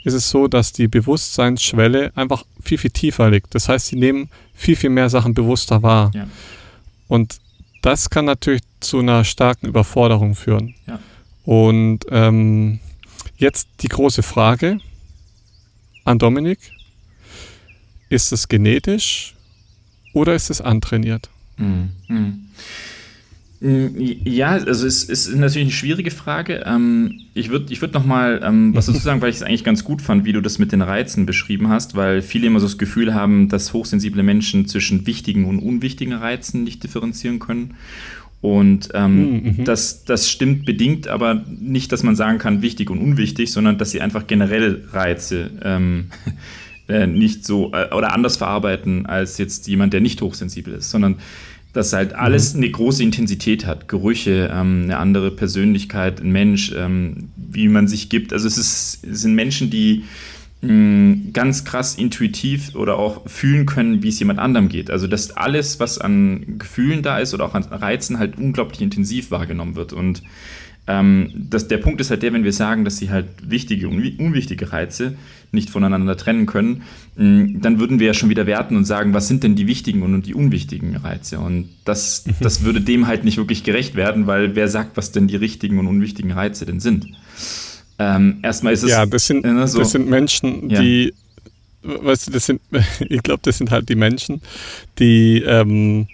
[0.02, 3.54] ist es so, dass die Bewusstseinsschwelle einfach viel, viel tiefer liegt.
[3.54, 6.10] Das heißt, sie nehmen viel, viel mehr Sachen bewusster wahr.
[6.14, 6.26] Ja.
[7.08, 7.38] Und
[7.82, 10.74] das kann natürlich zu einer starken Überforderung führen.
[10.86, 10.98] Ja.
[11.44, 12.80] Und ähm,
[13.36, 14.80] jetzt die große Frage
[16.04, 16.58] an Dominik.
[18.10, 19.34] Ist es genetisch
[20.12, 21.30] oder ist es antrainiert?
[21.56, 21.90] Mhm.
[22.08, 22.48] Mhm.
[23.64, 26.64] Mm, ja, also es ist natürlich eine schwierige Frage.
[26.66, 29.64] Ähm, ich würde ich würd noch mal ähm, was dazu sagen, weil ich es eigentlich
[29.64, 32.66] ganz gut fand, wie du das mit den Reizen beschrieben hast, weil viele immer so
[32.66, 37.72] das Gefühl haben, dass hochsensible Menschen zwischen wichtigen und unwichtigen Reizen nicht differenzieren können.
[38.42, 39.64] Und ähm, mm, mhm.
[39.64, 43.92] das, das stimmt bedingt, aber nicht, dass man sagen kann, wichtig und unwichtig, sondern dass
[43.92, 46.08] sie einfach generell Reize ähm,
[46.88, 51.16] äh, nicht so äh, oder anders verarbeiten als jetzt jemand, der nicht hochsensibel ist, sondern
[51.74, 52.62] dass halt alles mhm.
[52.62, 53.88] eine große Intensität hat.
[53.88, 58.32] Gerüche, ähm, eine andere Persönlichkeit, ein Mensch, ähm, wie man sich gibt.
[58.32, 60.04] Also es, ist, es sind Menschen, die
[60.62, 64.90] mh, mm, ganz krass intuitiv oder auch fühlen können, wie es jemand anderem geht.
[64.90, 69.32] Also dass alles, was an Gefühlen da ist oder auch an Reizen halt unglaublich intensiv
[69.32, 69.92] wahrgenommen wird.
[69.92, 70.22] Und
[70.86, 74.18] ähm, das, der Punkt ist halt der, wenn wir sagen, dass sie halt wichtige und
[74.18, 75.16] unwichtige Reize
[75.50, 76.82] nicht voneinander trennen können,
[77.16, 80.02] mm, dann würden wir ja schon wieder werten und sagen, was sind denn die wichtigen
[80.02, 81.38] und die unwichtigen Reize?
[81.38, 82.32] Und das, mhm.
[82.40, 85.78] das würde dem halt nicht wirklich gerecht werden, weil wer sagt, was denn die richtigen
[85.78, 87.06] und unwichtigen Reize denn sind?
[87.98, 88.90] Ähm, erstmal ist es.
[88.90, 90.82] Ja, das sind, äh, so, das sind Menschen, ja.
[90.82, 91.14] die,
[91.82, 92.60] weißt du, das sind,
[93.08, 94.42] ich glaube, das sind halt die Menschen,
[94.98, 96.08] die, ähm,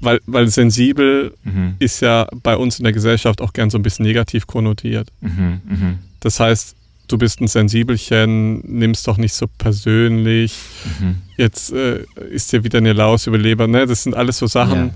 [0.00, 1.74] weil, weil sensibel mhm.
[1.78, 5.08] ist ja bei uns in der Gesellschaft auch gern so ein bisschen negativ konnotiert.
[5.20, 5.94] Mhm, mh.
[6.20, 6.76] Das heißt,
[7.08, 10.56] du bist ein Sensibelchen, nimm's doch nicht so persönlich,
[11.00, 11.16] mhm.
[11.36, 13.66] jetzt äh, ist dir wieder eine Laus über Leber.
[13.66, 13.86] Ne?
[13.86, 14.92] Das sind alles so Sachen,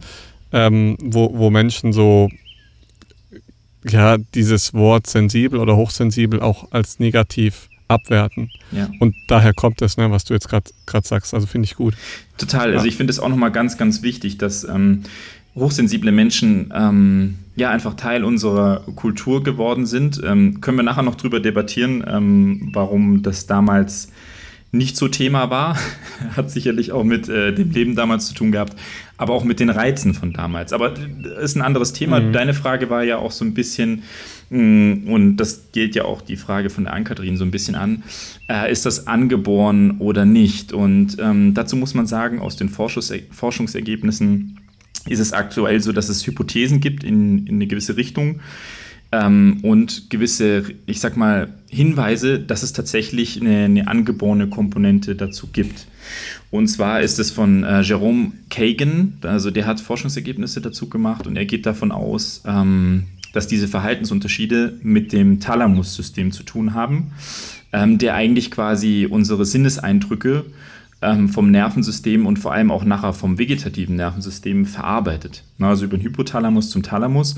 [0.53, 0.67] ja.
[0.67, 2.29] ähm, wo, wo Menschen so
[3.89, 8.51] ja, dieses Wort sensibel oder hochsensibel auch als negativ abwerten.
[8.71, 8.89] Ja.
[9.01, 11.35] Und daher kommt es, ne, was du jetzt gerade sagst.
[11.35, 11.95] Also finde ich gut.
[12.39, 12.71] Total.
[12.71, 12.77] Ja.
[12.77, 15.03] Also ich finde es auch nochmal ganz, ganz wichtig, dass ähm,
[15.55, 20.21] hochsensible Menschen ähm, ja einfach Teil unserer Kultur geworden sind.
[20.25, 24.09] Ähm, können wir nachher noch drüber debattieren, ähm, warum das damals
[24.73, 25.77] nicht so Thema war.
[26.37, 28.75] Hat sicherlich auch mit äh, dem Leben damals zu tun gehabt,
[29.23, 30.73] aber auch mit den Reizen von damals.
[30.73, 32.21] Aber äh, ist ein anderes Thema.
[32.21, 32.33] Mhm.
[32.33, 34.03] Deine Frage war ja auch so ein bisschen,
[34.51, 38.03] mm, und das gilt ja auch die Frage von der Ann-Kathrin so ein bisschen an,
[38.49, 40.73] äh, ist das angeboren oder nicht?
[40.73, 44.59] Und ähm, dazu muss man sagen, aus den Forschungs Forschungsergebnissen
[45.09, 48.41] ist es aktuell so, dass es Hypothesen gibt in, in eine gewisse Richtung
[49.13, 55.49] ähm, und gewisse, ich sag mal, Hinweise, dass es tatsächlich eine, eine angeborene Komponente dazu
[55.53, 55.87] gibt.
[56.51, 61.37] Und zwar ist es von äh, Jerome Kagan, also der hat Forschungsergebnisse dazu gemacht und
[61.37, 67.13] er geht davon aus, ähm, dass diese Verhaltensunterschiede mit dem Thalamus-System zu tun haben,
[67.73, 70.45] ähm, der eigentlich quasi unsere Sinneseindrücke
[71.01, 75.45] ähm, vom Nervensystem und vor allem auch nachher vom vegetativen Nervensystem verarbeitet.
[75.59, 77.37] Also über den Hypothalamus zum Thalamus.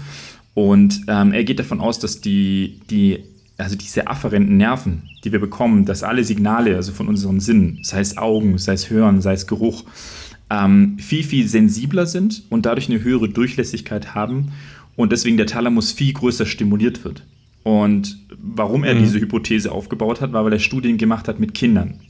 [0.55, 3.25] Und ähm, er geht davon aus, dass die, die,
[3.57, 8.01] also diese afferenten Nerven, die wir bekommen, dass alle Signale, also von unseren Sinnen, sei
[8.01, 9.85] es Augen, sei es Hören, sei es Geruch,
[10.51, 14.53] ähm, viel, viel sensibler sind und dadurch eine höhere Durchlässigkeit haben
[14.97, 17.25] und deswegen der Thalamus viel größer stimuliert wird.
[17.63, 19.01] Und warum er mhm.
[19.01, 22.01] diese Hypothese aufgebaut hat, war, weil er Studien gemacht hat mit Kindern.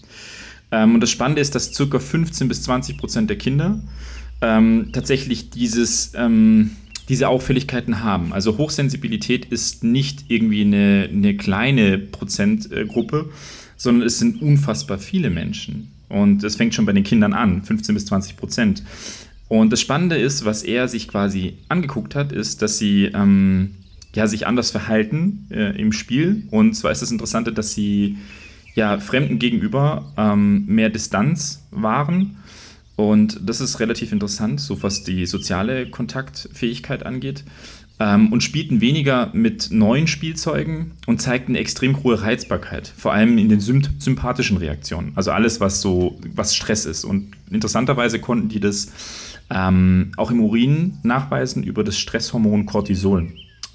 [0.71, 1.99] Ähm, und das Spannende ist, dass ca.
[1.99, 3.81] 15 bis 20 Prozent der Kinder
[4.41, 6.73] ähm, tatsächlich dieses, ähm,
[7.09, 8.33] diese Auffälligkeiten haben.
[8.33, 13.31] Also Hochsensibilität ist nicht irgendwie eine, eine kleine Prozentgruppe,
[13.77, 15.90] sondern es sind unfassbar viele Menschen.
[16.09, 18.83] Und es fängt schon bei den Kindern an, 15 bis 20 Prozent.
[19.49, 23.75] Und das Spannende ist, was er sich quasi angeguckt hat, ist, dass sie ähm,
[24.14, 26.47] ja, sich anders verhalten äh, im Spiel.
[26.51, 28.17] Und zwar ist das Interessante, dass sie
[28.75, 32.37] ja, Fremden gegenüber ähm, mehr Distanz wahren.
[32.97, 37.45] Und das ist relativ interessant, so was die soziale Kontaktfähigkeit angeht.
[38.01, 43.39] Ähm, und spielten weniger mit neuen Spielzeugen und zeigten eine extrem hohe Reizbarkeit, vor allem
[43.39, 45.13] in den sympathischen Reaktionen.
[45.15, 47.05] Also alles, was so, was Stress ist.
[47.05, 48.91] Und interessanterweise konnten die das
[49.49, 53.29] ähm, auch im Urin nachweisen über das Stresshormon Cortisol,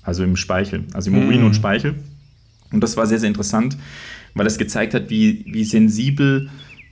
[0.03, 1.45] also im Speichel, also im Urin mm.
[1.45, 1.95] und Speichel.
[2.71, 3.77] Und das war sehr, sehr interessant,
[4.33, 6.49] weil es gezeigt hat, wie, wie sensibel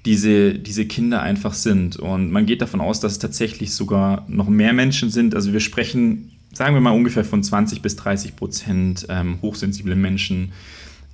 [0.07, 1.97] diese, diese Kinder einfach sind.
[1.97, 5.35] Und man geht davon aus, dass es tatsächlich sogar noch mehr Menschen sind.
[5.35, 10.53] Also wir sprechen, sagen wir mal, ungefähr von 20 bis 30 Prozent ähm, hochsensible Menschen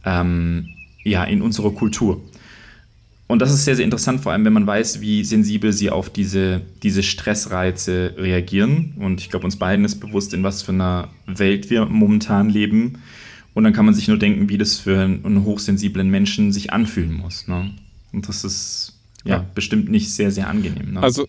[0.05, 0.69] ähm,
[1.03, 2.21] ja, in unserer Kultur.
[3.25, 6.11] Und das ist sehr, sehr interessant, vor allem wenn man weiß, wie sensibel sie auf
[6.11, 8.93] diese, diese Stressreize reagieren.
[8.99, 12.99] Und ich glaube, uns beiden ist bewusst, in was für einer Welt wir momentan leben.
[13.55, 17.13] Und dann kann man sich nur denken, wie das für einen hochsensiblen Menschen sich anfühlen
[17.13, 17.47] muss.
[17.47, 17.71] Ne?
[18.13, 18.93] Und das ist
[19.25, 20.93] ja, ja, bestimmt nicht sehr, sehr angenehm.
[20.93, 21.01] Ne?
[21.01, 21.27] Also,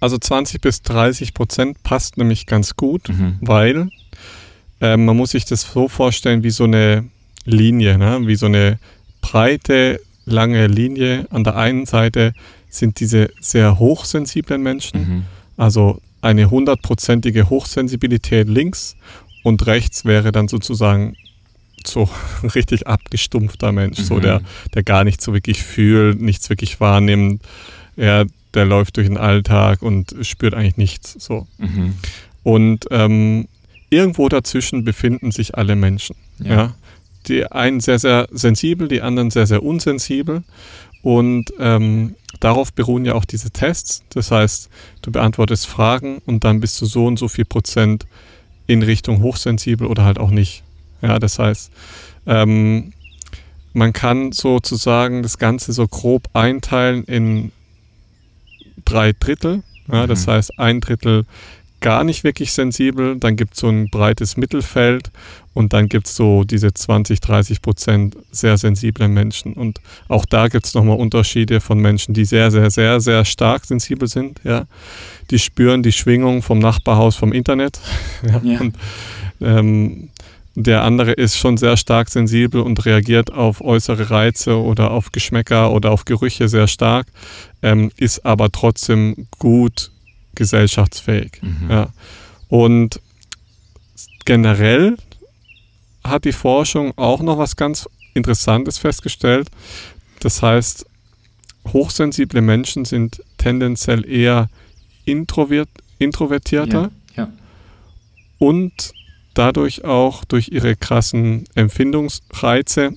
[0.00, 3.38] also 20 bis 30 Prozent passt nämlich ganz gut, mhm.
[3.40, 3.88] weil
[4.80, 7.08] äh, man muss sich das so vorstellen wie so eine
[7.44, 8.26] Linie, ne?
[8.26, 8.78] wie so eine
[9.20, 11.26] breite, lange Linie.
[11.30, 12.34] An der einen Seite
[12.68, 15.24] sind diese sehr hochsensiblen Menschen, mhm.
[15.56, 18.96] also eine hundertprozentige Hochsensibilität links
[19.42, 21.16] und rechts wäre dann sozusagen
[21.86, 22.08] so
[22.42, 24.04] ein richtig abgestumpfter Mensch, mhm.
[24.04, 24.40] so der,
[24.74, 27.42] der gar nichts so wirklich fühlt, nichts wirklich wahrnimmt.
[27.96, 31.16] Er, der läuft durch den Alltag und spürt eigentlich nichts.
[31.18, 31.46] So.
[31.58, 31.94] Mhm.
[32.42, 33.48] Und ähm,
[33.90, 36.16] irgendwo dazwischen befinden sich alle Menschen.
[36.38, 36.50] Ja.
[36.50, 36.74] ja.
[37.26, 40.42] Die einen sehr, sehr sensibel, die anderen sehr, sehr unsensibel.
[41.02, 44.02] Und ähm, darauf beruhen ja auch diese Tests.
[44.10, 44.68] Das heißt,
[45.02, 48.06] du beantwortest Fragen und dann bist du so und so viel Prozent
[48.66, 50.63] in Richtung hochsensibel oder halt auch nicht.
[51.04, 51.70] Ja, das heißt,
[52.26, 52.92] ähm,
[53.72, 57.52] man kann sozusagen das Ganze so grob einteilen in
[58.84, 59.62] drei Drittel.
[59.92, 60.30] Ja, das mhm.
[60.30, 61.26] heißt, ein Drittel
[61.80, 65.10] gar nicht wirklich sensibel, dann gibt es so ein breites Mittelfeld
[65.52, 69.52] und dann gibt es so diese 20, 30 Prozent sehr sensiblen Menschen.
[69.52, 73.66] Und auch da gibt es nochmal Unterschiede von Menschen, die sehr, sehr, sehr, sehr stark
[73.66, 74.40] sensibel sind.
[74.44, 74.64] Ja.
[75.30, 77.78] Die spüren die Schwingung vom Nachbarhaus vom Internet.
[78.26, 78.40] Ja.
[78.42, 78.60] ja.
[78.60, 78.76] Und,
[79.42, 80.08] ähm,
[80.56, 85.72] der andere ist schon sehr stark sensibel und reagiert auf äußere Reize oder auf Geschmäcker
[85.72, 87.06] oder auf Gerüche sehr stark,
[87.62, 89.90] ähm, ist aber trotzdem gut
[90.34, 91.40] gesellschaftsfähig.
[91.42, 91.70] Mhm.
[91.70, 91.88] Ja.
[92.48, 93.00] Und
[94.24, 94.96] generell
[96.04, 99.50] hat die Forschung auch noch was ganz Interessantes festgestellt.
[100.20, 100.86] Das heißt,
[101.72, 104.48] hochsensible Menschen sind tendenziell eher
[105.04, 107.32] introvert, introvertierter ja, ja.
[108.38, 108.92] und
[109.34, 112.92] dadurch auch durch ihre krassen Empfindungsreize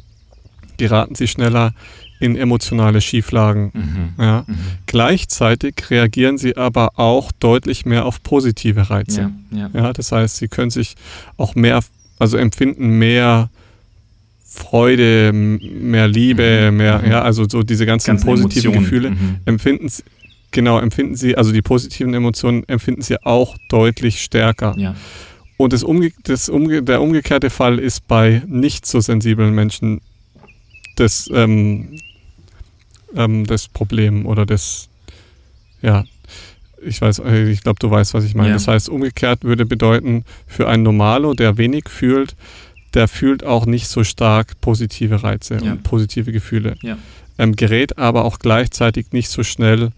[0.78, 1.74] geraten sie schneller
[2.20, 3.72] in emotionale Schieflagen.
[3.74, 4.24] Mhm.
[4.24, 4.46] Ja.
[4.48, 4.58] Mhm.
[4.86, 9.32] Gleichzeitig reagieren sie aber auch deutlich mehr auf positive Reize.
[9.52, 9.70] Ja, ja.
[9.74, 10.96] ja, das heißt, sie können sich
[11.38, 11.80] auch mehr,
[12.18, 13.50] also empfinden mehr
[14.44, 16.78] Freude, mehr Liebe, mhm.
[16.78, 17.12] mehr, mhm.
[17.12, 18.84] ja, also so diese ganzen, ganzen positiven Emotionen.
[18.84, 19.36] Gefühle mhm.
[19.46, 20.04] empfinden sie,
[20.52, 24.74] genau, empfinden sie, also die positiven Emotionen empfinden sie auch deutlich stärker.
[24.78, 24.96] Ja.
[25.58, 30.02] Und das Umge das Umge der umgekehrte Fall ist bei nicht so sensiblen Menschen
[30.98, 32.00] das, ähm,
[33.16, 34.90] ähm, das Problem oder das,
[35.82, 36.04] ja,
[36.84, 38.50] ich weiß, äh, ich glaube, du weißt, was ich meine.
[38.50, 38.56] Ja.
[38.56, 42.36] Das heißt, umgekehrt würde bedeuten, für einen Normalo, der wenig fühlt,
[42.94, 45.72] der fühlt auch nicht so stark positive Reize ja.
[45.72, 46.76] und positive Gefühle.
[46.82, 46.98] Ja.
[47.38, 49.92] Ähm, gerät aber auch gleichzeitig nicht so schnell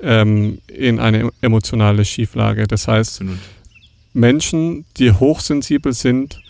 [0.00, 2.66] ähm, in eine emotionale Schieflage.
[2.66, 3.38] Das heißt, Absolut.
[4.16, 6.40] Menschen, die hochsensibel sind,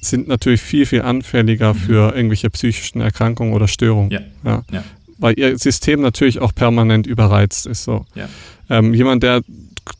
[0.00, 1.78] sind natürlich viel, viel anfälliger mhm.
[1.78, 4.10] für irgendwelche psychischen Erkrankungen oder Störungen.
[4.10, 4.20] Ja.
[4.44, 4.62] Ja.
[4.70, 4.84] ja.
[5.18, 7.84] Weil ihr System natürlich auch permanent überreizt ist.
[7.84, 8.04] So.
[8.14, 8.28] Ja.
[8.68, 9.42] Ähm, jemand, der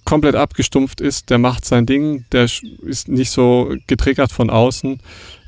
[0.05, 4.99] komplett abgestumpft ist, der macht sein Ding, der ist nicht so getriggert von außen,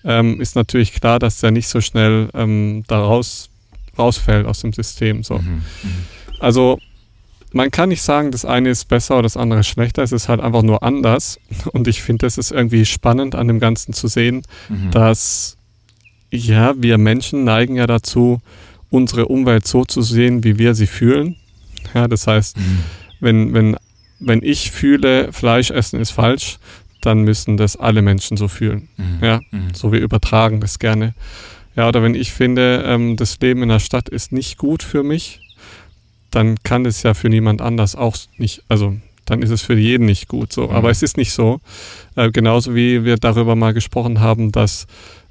[0.05, 3.51] ähm, ist natürlich klar, dass der nicht so schnell ähm, da raus,
[3.99, 5.25] rausfällt aus dem System.
[5.25, 5.39] So.
[5.39, 5.49] Mhm.
[5.49, 5.63] Mhm.
[6.39, 6.79] Also
[7.57, 10.03] man kann nicht sagen, das eine ist besser oder das andere schlechter.
[10.03, 11.41] Es ist halt einfach nur anders.
[11.73, 14.91] Und ich finde, es ist irgendwie spannend an dem Ganzen zu sehen, mhm.
[14.91, 15.57] dass
[16.31, 18.41] ja, wir Menschen neigen ja dazu,
[18.91, 21.37] unsere Umwelt so zu sehen, wie wir sie fühlen.
[21.95, 22.79] Ja, das heißt, mhm.
[23.21, 23.77] wenn, wenn,
[24.21, 26.59] wenn ich fühle, Fleisch essen ist falsch,
[27.01, 28.89] dann müssen das alle Menschen so fühlen.
[28.99, 29.19] Mhm.
[29.23, 29.73] Ja, mhm.
[29.73, 31.15] so wir übertragen das gerne.
[31.75, 35.03] Ja, oder wenn ich finde, ähm, das Leben in der Stadt ist nicht gut für
[35.03, 35.41] mich,
[36.37, 40.05] dann kann es ja für niemand anders auch nicht, also dann ist es für jeden
[40.05, 40.71] nicht gut so.
[40.71, 40.93] Aber mhm.
[40.93, 41.61] es ist nicht so.
[42.15, 44.87] Äh, genauso wie wir darüber mal gesprochen haben, dass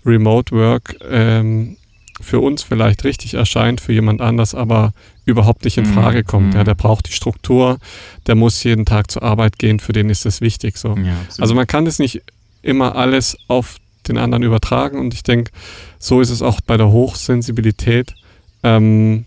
[0.06, 1.78] Remote Work ähm,
[2.20, 4.94] für uns vielleicht richtig erscheint, für jemand anders aber
[5.26, 5.94] überhaupt nicht in mhm.
[5.94, 6.50] Frage kommt.
[6.50, 6.56] Mhm.
[6.56, 7.78] Ja, der braucht die Struktur,
[8.26, 10.78] der muss jeden Tag zur Arbeit gehen, für den ist das wichtig.
[10.78, 10.96] So.
[10.98, 12.24] Ja, also man kann das nicht
[12.64, 13.78] immer alles auf
[14.08, 15.52] den anderen übertragen und ich denke,
[16.00, 18.16] so ist es auch bei der Hochsensibilität.
[18.64, 19.26] Ähm,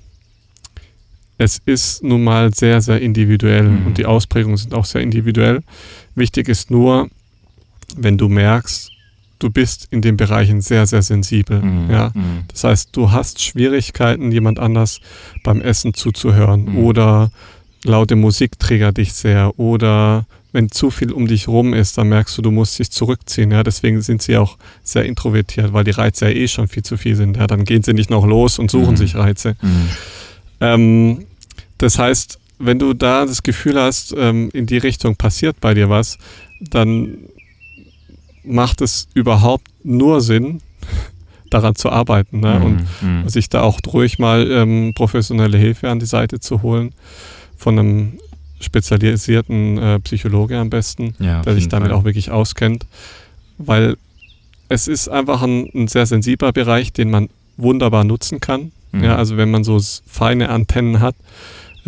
[1.38, 3.86] es ist nun mal sehr, sehr individuell mhm.
[3.86, 5.60] und die Ausprägungen sind auch sehr individuell.
[6.14, 7.08] Wichtig ist nur,
[7.96, 8.90] wenn du merkst,
[9.38, 11.62] du bist in den Bereichen sehr, sehr sensibel.
[11.62, 11.90] Mhm.
[11.90, 12.10] Ja?
[12.12, 12.44] Mhm.
[12.48, 15.00] Das heißt, du hast Schwierigkeiten, jemand anders
[15.44, 16.78] beim Essen zuzuhören mhm.
[16.78, 17.30] oder
[17.84, 22.36] laute Musik triggert dich sehr oder wenn zu viel um dich rum ist, dann merkst
[22.38, 23.50] du, du musst dich zurückziehen.
[23.50, 26.96] Ja, deswegen sind sie auch sehr introvertiert, weil die Reize ja eh schon viel zu
[26.96, 27.36] viel sind.
[27.36, 28.96] Ja, dann gehen sie nicht noch los und suchen mhm.
[28.96, 29.56] sich Reize.
[29.60, 29.88] Mhm.
[30.60, 31.26] Ähm,
[31.78, 35.88] das heißt, wenn du da das Gefühl hast, ähm, in die Richtung passiert bei dir
[35.88, 36.18] was,
[36.60, 37.18] dann
[38.44, 40.60] macht es überhaupt nur Sinn,
[41.50, 42.58] daran zu arbeiten ne?
[42.58, 43.28] Mhm, und mhm.
[43.28, 46.92] sich da auch ruhig mal ähm, professionelle Hilfe an die Seite zu holen
[47.56, 48.18] von einem
[48.60, 51.98] spezialisierten äh, Psychologe am besten, ja, der sich damit Fall.
[51.98, 52.86] auch wirklich auskennt,
[53.56, 53.96] weil
[54.68, 58.72] es ist einfach ein, ein, sehr sensibler Bereich, den man wunderbar nutzen kann.
[58.92, 59.04] Mhm.
[59.04, 61.14] Ja, also wenn man so feine Antennen hat,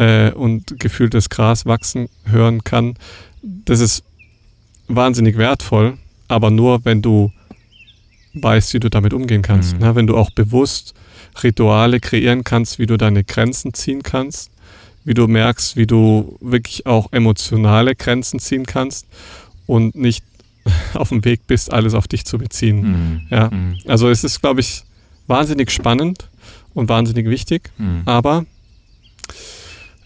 [0.01, 2.94] äh, und gefühltes Gras wachsen hören kann.
[3.42, 4.03] Das ist
[4.88, 7.30] wahnsinnig wertvoll, aber nur, wenn du
[8.32, 9.74] weißt, wie du damit umgehen kannst.
[9.74, 9.78] Mhm.
[9.80, 10.94] Na, wenn du auch bewusst
[11.42, 14.51] Rituale kreieren kannst, wie du deine Grenzen ziehen kannst,
[15.05, 19.07] wie du merkst, wie du wirklich auch emotionale Grenzen ziehen kannst
[19.66, 20.24] und nicht
[20.94, 22.80] auf dem Weg bist, alles auf dich zu beziehen.
[22.80, 23.20] Mhm.
[23.30, 23.76] Ja, mhm.
[23.86, 24.82] also es ist, glaube ich,
[25.26, 26.28] wahnsinnig spannend
[26.72, 28.03] und wahnsinnig wichtig, mhm.
[28.07, 28.46] aber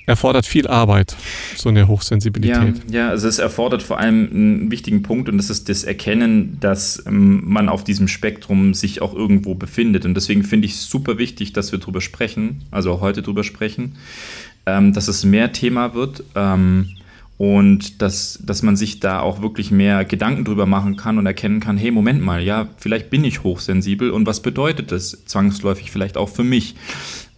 [0.06, 1.16] erfordert viel Arbeit,
[1.56, 2.82] so eine Hochsensibilität.
[2.88, 6.58] Ja, ja, also es erfordert vor allem einen wichtigen Punkt und das ist das Erkennen,
[6.60, 10.04] dass ähm, man auf diesem Spektrum sich auch irgendwo befindet.
[10.04, 13.96] Und deswegen finde ich es super wichtig, dass wir darüber sprechen, also heute darüber sprechen,
[14.66, 16.24] ähm, dass es mehr Thema wird.
[16.34, 16.96] Ähm,
[17.36, 21.58] und dass, dass man sich da auch wirklich mehr Gedanken drüber machen kann und erkennen
[21.58, 26.16] kann, hey, Moment mal, ja, vielleicht bin ich hochsensibel und was bedeutet das zwangsläufig vielleicht
[26.16, 26.76] auch für mich?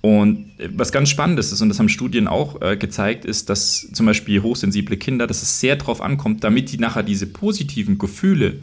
[0.07, 4.07] Und was ganz spannend ist, und das haben Studien auch äh, gezeigt, ist, dass zum
[4.07, 8.61] Beispiel hochsensible Kinder, dass es sehr darauf ankommt, damit die nachher diese positiven Gefühle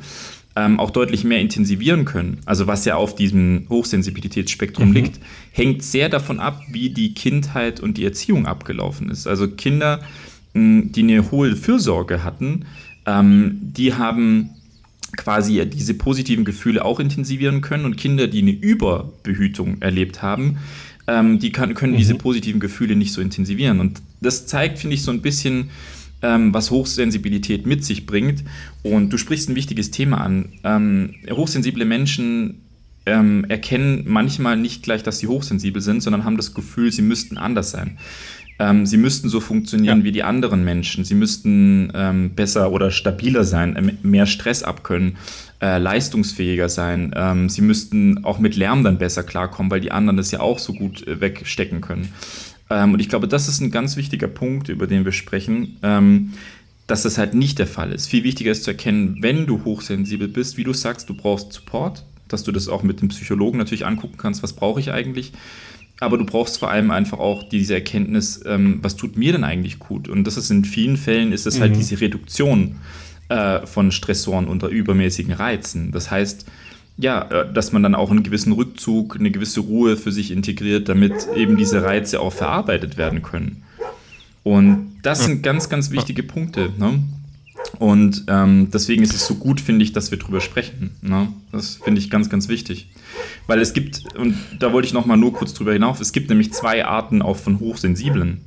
[0.55, 4.93] ähm, auch deutlich mehr intensivieren können, also was ja auf diesem Hochsensibilitätsspektrum mhm.
[4.93, 5.19] liegt,
[5.51, 9.27] hängt sehr davon ab, wie die Kindheit und die Erziehung abgelaufen ist.
[9.27, 9.99] Also Kinder,
[10.53, 12.67] mh, die eine hohe Fürsorge hatten,
[13.05, 14.51] ähm, die haben
[15.17, 20.57] quasi diese positiven Gefühle auch intensivieren können und Kinder, die eine Überbehütung erlebt haben,
[21.07, 21.97] ähm, die kann, können mhm.
[21.97, 23.79] diese positiven Gefühle nicht so intensivieren.
[23.79, 25.69] Und das zeigt, finde ich, so ein bisschen,
[26.21, 28.43] ähm, was Hochsensibilität mit sich bringt.
[28.83, 30.49] Und du sprichst ein wichtiges Thema an.
[30.63, 32.61] Ähm, hochsensible Menschen
[33.05, 37.37] ähm, erkennen manchmal nicht gleich, dass sie hochsensibel sind, sondern haben das Gefühl, sie müssten
[37.37, 37.97] anders sein.
[38.59, 40.03] Ähm, sie müssten so funktionieren ja.
[40.03, 41.03] wie die anderen Menschen.
[41.05, 45.17] Sie müssten ähm, besser oder stabiler sein, äh, mehr Stress abkönnen,
[45.61, 47.13] äh, leistungsfähiger sein.
[47.15, 50.59] Ähm, sie müssten auch mit Lärm dann besser klarkommen, weil die anderen das ja auch
[50.59, 52.09] so gut äh, wegstecken können.
[52.69, 56.33] Ähm, und ich glaube, das ist ein ganz wichtiger Punkt, über den wir sprechen, ähm,
[56.87, 58.07] dass das halt nicht der Fall ist.
[58.07, 62.05] Viel wichtiger ist zu erkennen, wenn du hochsensibel bist, wie du sagst, du brauchst Support,
[62.27, 65.31] dass du das auch mit dem Psychologen natürlich angucken kannst, was brauche ich eigentlich.
[66.03, 69.79] Aber du brauchst vor allem einfach auch diese Erkenntnis, ähm, was tut mir denn eigentlich
[69.79, 70.07] gut?
[70.07, 71.75] Und das ist in vielen Fällen ist es halt mhm.
[71.75, 72.75] halt diese Reduktion
[73.29, 75.91] äh, von Stressoren unter übermäßigen Reizen.
[75.91, 76.45] Das heißt,
[76.97, 80.89] ja, äh, dass man dann auch einen gewissen Rückzug, eine gewisse Ruhe für sich integriert,
[80.89, 83.63] damit eben diese Reize auch verarbeitet werden können.
[84.43, 86.69] Und das sind ganz, ganz wichtige Punkte.
[86.77, 86.99] Ne?
[87.79, 90.91] Und ähm, deswegen ist es so gut, finde ich, dass wir drüber sprechen.
[91.01, 91.29] Ne?
[91.51, 92.89] Das finde ich ganz, ganz wichtig.
[93.47, 96.29] Weil es gibt, und da wollte ich noch mal nur kurz drüber hinauf, es gibt
[96.29, 98.41] nämlich zwei Arten auch von Hochsensiblen.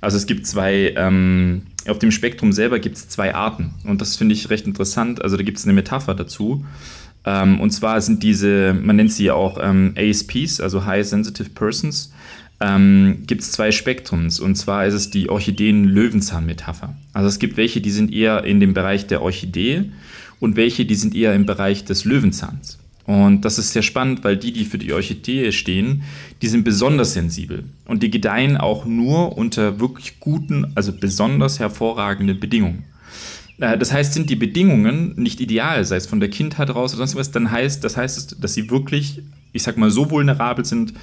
[0.00, 3.72] Also es gibt zwei, ähm, auf dem Spektrum selber gibt es zwei Arten.
[3.84, 5.22] Und das finde ich recht interessant.
[5.22, 6.64] Also da gibt es eine Metapher dazu.
[7.24, 11.50] Ähm, und zwar sind diese, man nennt sie ja auch ähm, ASPs, also High Sensitive
[11.50, 12.12] Persons,
[12.60, 14.40] ähm, gibt es zwei Spektrums.
[14.40, 16.96] Und zwar ist es die Orchideen-Löwenzahn-Metapher.
[17.12, 19.92] Also es gibt welche, die sind eher in dem Bereich der Orchidee
[20.40, 22.78] und welche, die sind eher im Bereich des Löwenzahns.
[23.04, 26.02] Und das ist sehr spannend, weil die, die für die Orchidee stehen,
[26.40, 27.64] die sind besonders sensibel.
[27.86, 32.84] Und die gedeihen auch nur unter wirklich guten, also besonders hervorragenden Bedingungen.
[33.58, 37.06] Äh, das heißt, sind die Bedingungen nicht ideal, sei es von der Kindheit raus oder
[37.06, 39.22] sonst was, dann heißt das heißt, dass sie wirklich,
[39.52, 40.94] ich sag mal, so vulnerabel sind,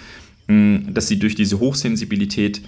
[0.47, 2.61] dass sie durch diese Hochsensibilität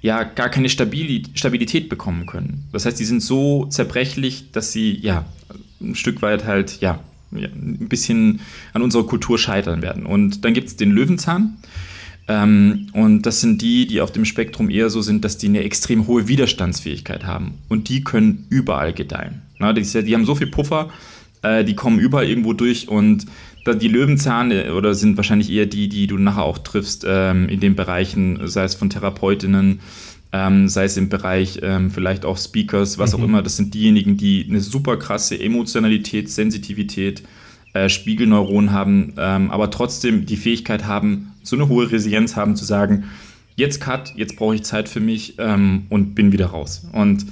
[0.00, 2.64] ja gar keine Stabilität bekommen können.
[2.72, 5.26] Das heißt, die sind so zerbrechlich, dass sie ja
[5.80, 7.00] ein Stück weit halt ja,
[7.32, 8.40] ein bisschen
[8.72, 10.06] an unserer Kultur scheitern werden.
[10.06, 11.56] Und dann gibt es den Löwenzahn.
[12.28, 15.62] Ähm, und das sind die, die auf dem Spektrum eher so sind, dass die eine
[15.62, 17.54] extrem hohe Widerstandsfähigkeit haben.
[17.68, 19.42] Und die können überall gedeihen.
[19.58, 20.90] Na, die, die, haben so viel Puffer,
[21.42, 23.26] äh, die kommen überall irgendwo durch und
[23.66, 27.74] die Löwenzahn oder sind wahrscheinlich eher die, die du nachher auch triffst ähm, in den
[27.74, 29.80] Bereichen, sei es von Therapeutinnen,
[30.32, 33.20] ähm, sei es im Bereich ähm, vielleicht auch Speakers, was mhm.
[33.20, 33.42] auch immer.
[33.42, 37.22] Das sind diejenigen, die eine super krasse Emotionalität, Sensitivität,
[37.72, 42.64] äh, Spiegelneuronen haben, ähm, aber trotzdem die Fähigkeit haben, so eine hohe Resilienz haben zu
[42.64, 43.04] sagen,
[43.56, 46.86] jetzt Cut, jetzt brauche ich Zeit für mich ähm, und bin wieder raus.
[46.92, 47.26] Und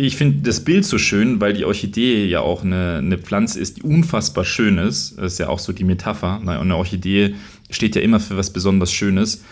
[0.00, 3.78] ich finde das Bild so schön, weil die Orchidee ja auch eine, eine Pflanze ist,
[3.78, 5.18] die unfassbar schön ist.
[5.18, 6.38] Das ist ja auch so die Metapher.
[6.38, 6.52] Ne?
[6.52, 7.34] Und eine Orchidee
[7.68, 9.42] steht ja immer für was besonders Schönes,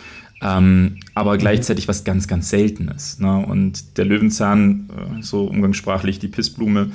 [0.43, 3.19] ähm, aber gleichzeitig was ganz, ganz Seltenes.
[3.19, 3.39] Ne?
[3.47, 6.91] Und der Löwenzahn, äh, so umgangssprachlich die Pissblume,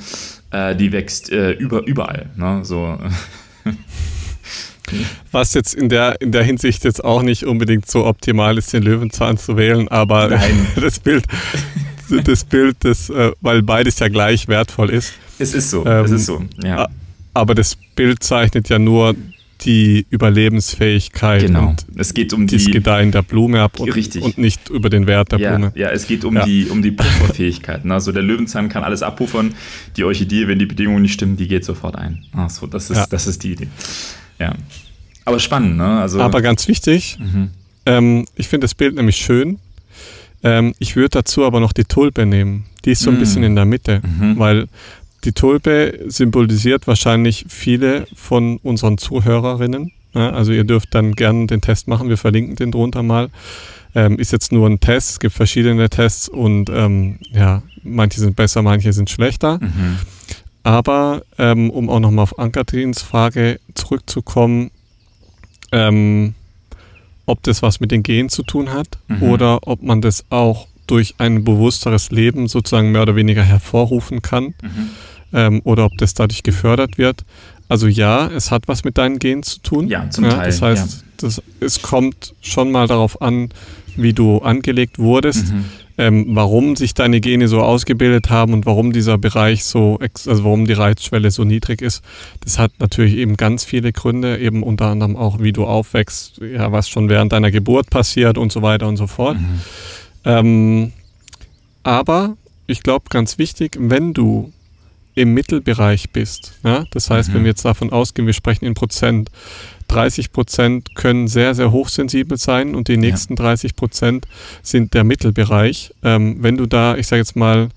[0.52, 2.30] äh, die wächst äh, über, überall.
[2.36, 2.64] Ne?
[2.64, 3.00] So.
[5.32, 8.84] Was jetzt in der, in der Hinsicht jetzt auch nicht unbedingt so optimal ist, den
[8.84, 10.68] Löwenzahn zu wählen, aber Nein.
[10.76, 11.26] das Bild,
[12.26, 15.14] das Bild, das, äh, weil beides ja gleich wertvoll ist.
[15.40, 16.90] Es ist so, ähm, es ist so, ja.
[17.34, 19.16] Aber das Bild zeichnet ja nur
[19.64, 21.70] die Überlebensfähigkeit genau.
[21.70, 25.32] und es geht um das Gedeihen der Blume ab und, und, nicht über den Wert
[25.32, 25.72] der ja, Blume.
[25.76, 26.46] Ja, es geht um ja.
[26.46, 27.92] die, um die Pufferfähigkeiten.
[27.92, 29.54] Also der Löwenzahn kann alles abpuffern.
[29.98, 32.24] Die Orchidee, wenn die Bedingungen nicht stimmen, die geht sofort ein.
[32.34, 33.06] Ach so, das ist, ja.
[33.10, 33.68] das ist die Idee.
[34.40, 34.56] Ja.
[35.26, 36.02] Aber spannend, ne?
[36.02, 37.52] Also, Aber ganz wichtig, mhm.
[37.86, 39.60] ähm, ich finde das Bild nämlich schön,
[40.44, 42.66] ähm, ich würde dazu aber noch die Tulpe nehmen.
[42.86, 43.20] Die ist so ein mm.
[43.20, 44.40] bisschen in der Mitte, mhm.
[44.40, 44.68] weil
[45.24, 49.92] die Tulpe symbolisiert wahrscheinlich viele von unseren Zuhörerinnen.
[50.14, 53.30] Ja, also ihr dürft dann gerne den Test machen, wir verlinken den drunter mal.
[53.94, 58.36] Ähm, ist jetzt nur ein Test, es gibt verschiedene Tests und ähm, ja, manche sind
[58.36, 59.60] besser, manche sind schlechter.
[59.62, 60.00] Mhm.
[60.64, 64.72] Aber ähm, um auch nochmal auf Ankatrins Frage zurückzukommen,
[65.72, 66.36] ähm,
[67.26, 69.24] ob das was mit den Genen zu tun hat mhm.
[69.24, 74.54] oder ob man das auch durch ein bewussteres Leben sozusagen mehr oder weniger hervorrufen kann
[74.62, 74.90] mhm.
[75.34, 77.24] ähm, oder ob das dadurch gefördert wird.
[77.70, 79.88] Also ja, es hat was mit deinen Genen zu tun.
[79.88, 80.46] Ja, zum ja, Teil.
[80.48, 81.08] Das heißt, ja.
[81.18, 83.50] das, es kommt schon mal darauf an,
[83.96, 85.54] wie du angelegt wurdest.
[85.54, 85.66] Mhm
[86.02, 90.66] ähm, warum sich deine Gene so ausgebildet haben und warum dieser Bereich so, also warum
[90.66, 92.04] die Reizschwelle so niedrig ist.
[92.44, 96.72] Das hat natürlich eben ganz viele Gründe, eben unter anderem auch, wie du aufwächst, ja,
[96.72, 99.40] was schon während deiner Geburt passiert und so weiter und so fort.
[99.40, 99.62] Mhm.
[100.26, 100.94] Ähm,
[101.84, 104.52] aber ich glaube, ganz wichtig, wenn du
[105.16, 106.54] im Mittelbereich bist.
[106.64, 106.86] Ja?
[106.92, 107.34] Das heißt, mhm.
[107.34, 109.30] wenn wir jetzt davon ausgehen, wir sprechen in Prozent,
[109.90, 113.44] 30 Prozent können sehr, sehr hochsensibel sein und die nächsten ja.
[113.44, 114.26] 30 Prozent
[114.62, 115.94] sind der Mittelbereich.
[116.02, 117.70] Ähm, wenn du da, ich sage jetzt mal,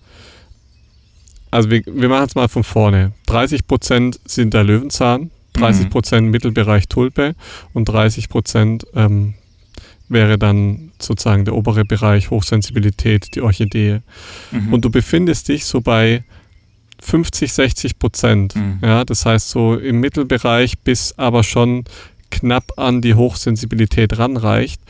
[1.51, 3.13] also wir, wir machen es mal von vorne.
[3.27, 6.31] 30 Prozent sind der Löwenzahn, 30 Prozent mhm.
[6.31, 7.35] Mittelbereich Tulpe
[7.73, 9.35] und 30 Prozent ähm,
[10.09, 14.01] wäre dann sozusagen der obere Bereich Hochsensibilität, die Orchidee.
[14.51, 14.73] Mhm.
[14.73, 16.25] Und du befindest dich so bei
[17.01, 18.57] 50, 60 Prozent.
[18.57, 18.79] Mhm.
[18.83, 21.85] Ja, das heißt so im Mittelbereich bis aber schon
[22.31, 24.81] knapp an die Hochsensibilität ranreicht.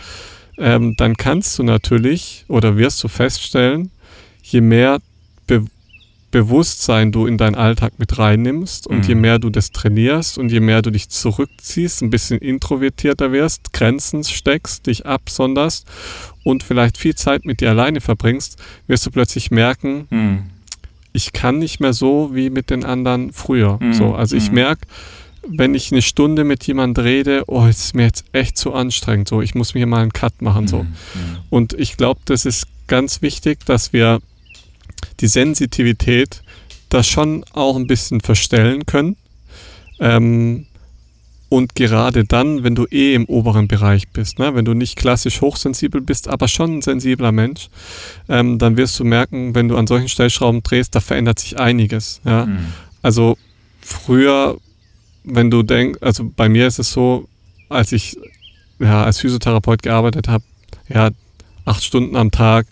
[0.56, 3.90] Ähm, dann kannst du natürlich oder wirst du feststellen,
[4.42, 4.98] je mehr
[5.46, 5.64] Be
[6.35, 9.05] Bewusstsein du in deinen Alltag mit reinnimmst und mhm.
[9.05, 13.72] je mehr du das trainierst und je mehr du dich zurückziehst, ein bisschen introvertierter wirst,
[13.72, 15.87] Grenzen steckst, dich absonderst
[16.43, 18.57] und vielleicht viel Zeit mit dir alleine verbringst,
[18.89, 20.43] wirst du plötzlich merken, mhm
[21.16, 23.78] ich kann nicht mehr so wie mit den anderen früher.
[23.80, 23.95] Mhm.
[23.95, 24.57] So, also ich mhm.
[24.57, 24.89] merke,
[25.47, 29.28] wenn ich eine Stunde mit jemand rede, oh, es ist mir jetzt echt zu anstrengend.
[29.28, 30.66] So, ich muss mir mal einen Cut machen.
[30.66, 30.82] So.
[30.82, 30.89] Mhm.
[31.51, 34.18] Und ich glaube, das ist ganz wichtig, dass wir
[35.20, 36.42] die Sensitivität
[36.88, 39.16] da schon auch ein bisschen verstellen können.
[40.00, 40.66] Ähm,
[41.48, 44.55] und gerade dann, wenn du eh im oberen Bereich bist, ne?
[44.55, 47.68] wenn du nicht klassisch hochsensibel bist, aber schon ein sensibler Mensch,
[48.28, 52.20] ähm, dann wirst du merken, wenn du an solchen Stellschrauben drehst, da verändert sich einiges.
[52.24, 52.46] Ja?
[52.46, 52.72] Mhm.
[53.02, 53.36] Also
[53.80, 54.57] früher,
[55.22, 57.28] wenn du denkst, also bei mir ist es so,
[57.68, 58.16] als ich
[58.80, 60.44] ja, als Physiotherapeut gearbeitet habe,
[60.88, 61.11] ja,
[61.64, 62.66] acht Stunden am Tag,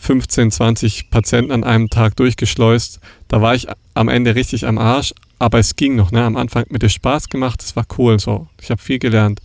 [0.00, 5.12] 15, 20 Patienten an einem Tag durchgeschleust, da war ich am Ende richtig am Arsch,
[5.38, 6.10] aber es ging noch.
[6.10, 6.24] Ne?
[6.24, 8.18] Am Anfang mit dir Spaß gemacht, es war cool.
[8.18, 9.40] So, ich habe viel gelernt.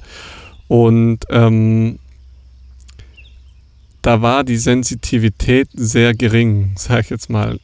[0.67, 1.99] Und ähm,
[4.01, 7.59] da war die Sensitivität sehr gering, sag ich jetzt mal.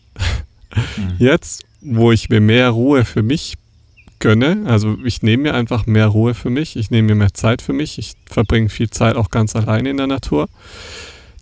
[0.97, 1.15] Mhm.
[1.17, 3.55] Jetzt, wo ich mir mehr Ruhe für mich
[4.19, 7.61] gönne, also ich nehme mir einfach mehr Ruhe für mich, ich nehme mir mehr Zeit
[7.61, 10.47] für mich, ich verbringe viel Zeit auch ganz alleine in der Natur,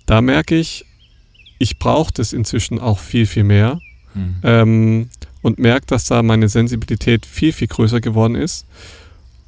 [0.06, 0.86] da merke ich,
[1.60, 3.80] ich brauche das inzwischen auch viel, viel mehr.
[4.16, 4.36] Mhm.
[4.43, 5.10] Ähm,
[5.41, 8.66] und merke, dass da meine Sensibilität viel, viel größer geworden ist.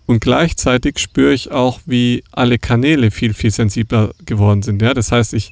[0.05, 4.81] Und gleichzeitig spüre ich auch, wie alle Kanäle viel, viel sensibler geworden sind.
[4.81, 4.93] Ja?
[4.93, 5.51] Das heißt, ich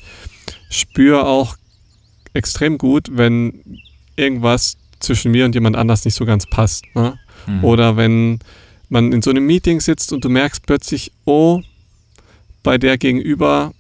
[0.70, 1.56] spüre auch
[2.34, 3.64] extrem gut, wenn
[4.16, 6.84] irgendwas zwischen mir und jemand anders nicht so ganz passt.
[6.94, 7.18] Ne?
[7.48, 7.64] Mhm.
[7.64, 8.40] Oder wenn
[8.90, 11.62] man in so einem Meeting sitzt und du merkst plötzlich, oh,
[12.64, 13.74] bei der Gegenüber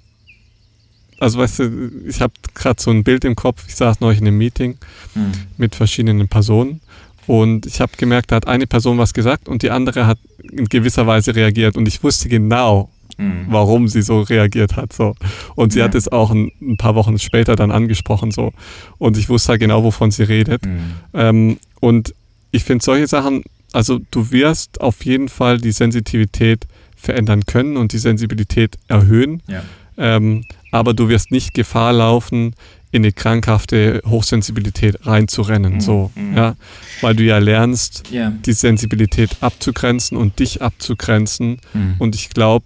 [1.19, 4.27] also weißt du, ich habe gerade so ein Bild im Kopf, ich saß neulich in
[4.27, 4.77] einem Meeting
[5.15, 5.31] mhm.
[5.57, 6.81] mit verschiedenen Personen
[7.27, 10.17] und ich habe gemerkt, da hat eine Person was gesagt und die andere hat
[10.51, 13.45] in gewisser Weise reagiert und ich wusste genau, mhm.
[13.49, 14.93] warum sie so reagiert hat.
[14.93, 15.13] So.
[15.55, 15.85] Und sie ja.
[15.85, 18.51] hat es auch ein, ein, paar Wochen später dann angesprochen so
[18.97, 20.65] und ich wusste halt genau, wovon sie redet.
[20.65, 20.93] Mhm.
[21.13, 22.15] Ähm, und
[22.51, 23.43] ich finde solche Sachen,
[23.73, 26.65] also du wirst auf jeden Fall die Sensitivität
[26.95, 29.41] verändern können und die Sensibilität erhöhen.
[29.47, 29.63] Ja.
[29.97, 32.55] Ähm, aber du wirst nicht Gefahr laufen,
[32.91, 35.81] in eine krankhafte Hochsensibilität reinzurennen, mhm.
[35.81, 36.35] so, mhm.
[36.35, 36.55] ja,
[37.01, 38.31] weil du ja lernst, yeah.
[38.45, 41.59] die Sensibilität abzugrenzen und dich abzugrenzen.
[41.73, 41.95] Mhm.
[41.99, 42.65] Und ich glaube,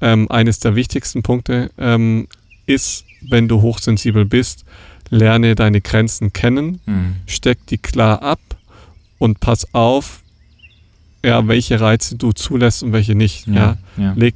[0.00, 2.28] ähm, eines der wichtigsten Punkte ähm,
[2.66, 4.64] ist, wenn du hochsensibel bist,
[5.10, 7.16] lerne deine Grenzen kennen, mhm.
[7.26, 8.40] steck die klar ab
[9.18, 10.22] und pass auf,
[11.24, 13.46] ja, welche Reize du zulässt und welche nicht.
[13.48, 13.76] Ja, ja.
[13.96, 14.12] ja.
[14.16, 14.34] Leg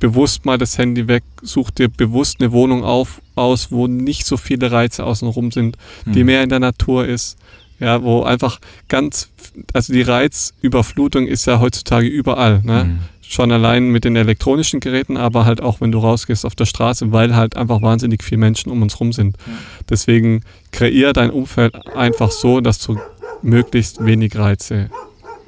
[0.00, 4.36] bewusst mal das Handy weg, such dir bewusst eine Wohnung auf, aus, wo nicht so
[4.36, 6.12] viele Reize außenrum sind, mhm.
[6.12, 7.38] die mehr in der Natur ist.
[7.78, 9.30] Ja, wo einfach ganz,
[9.72, 12.60] also die Reizüberflutung ist ja heutzutage überall.
[12.62, 12.84] Ne?
[12.84, 12.98] Mhm.
[13.22, 17.10] Schon allein mit den elektronischen Geräten, aber halt auch, wenn du rausgehst auf der Straße,
[17.12, 19.38] weil halt einfach wahnsinnig viele Menschen um uns rum sind.
[19.46, 19.52] Mhm.
[19.88, 20.42] Deswegen
[20.72, 22.98] kreier dein Umfeld einfach so, dass du
[23.40, 24.90] möglichst wenig Reize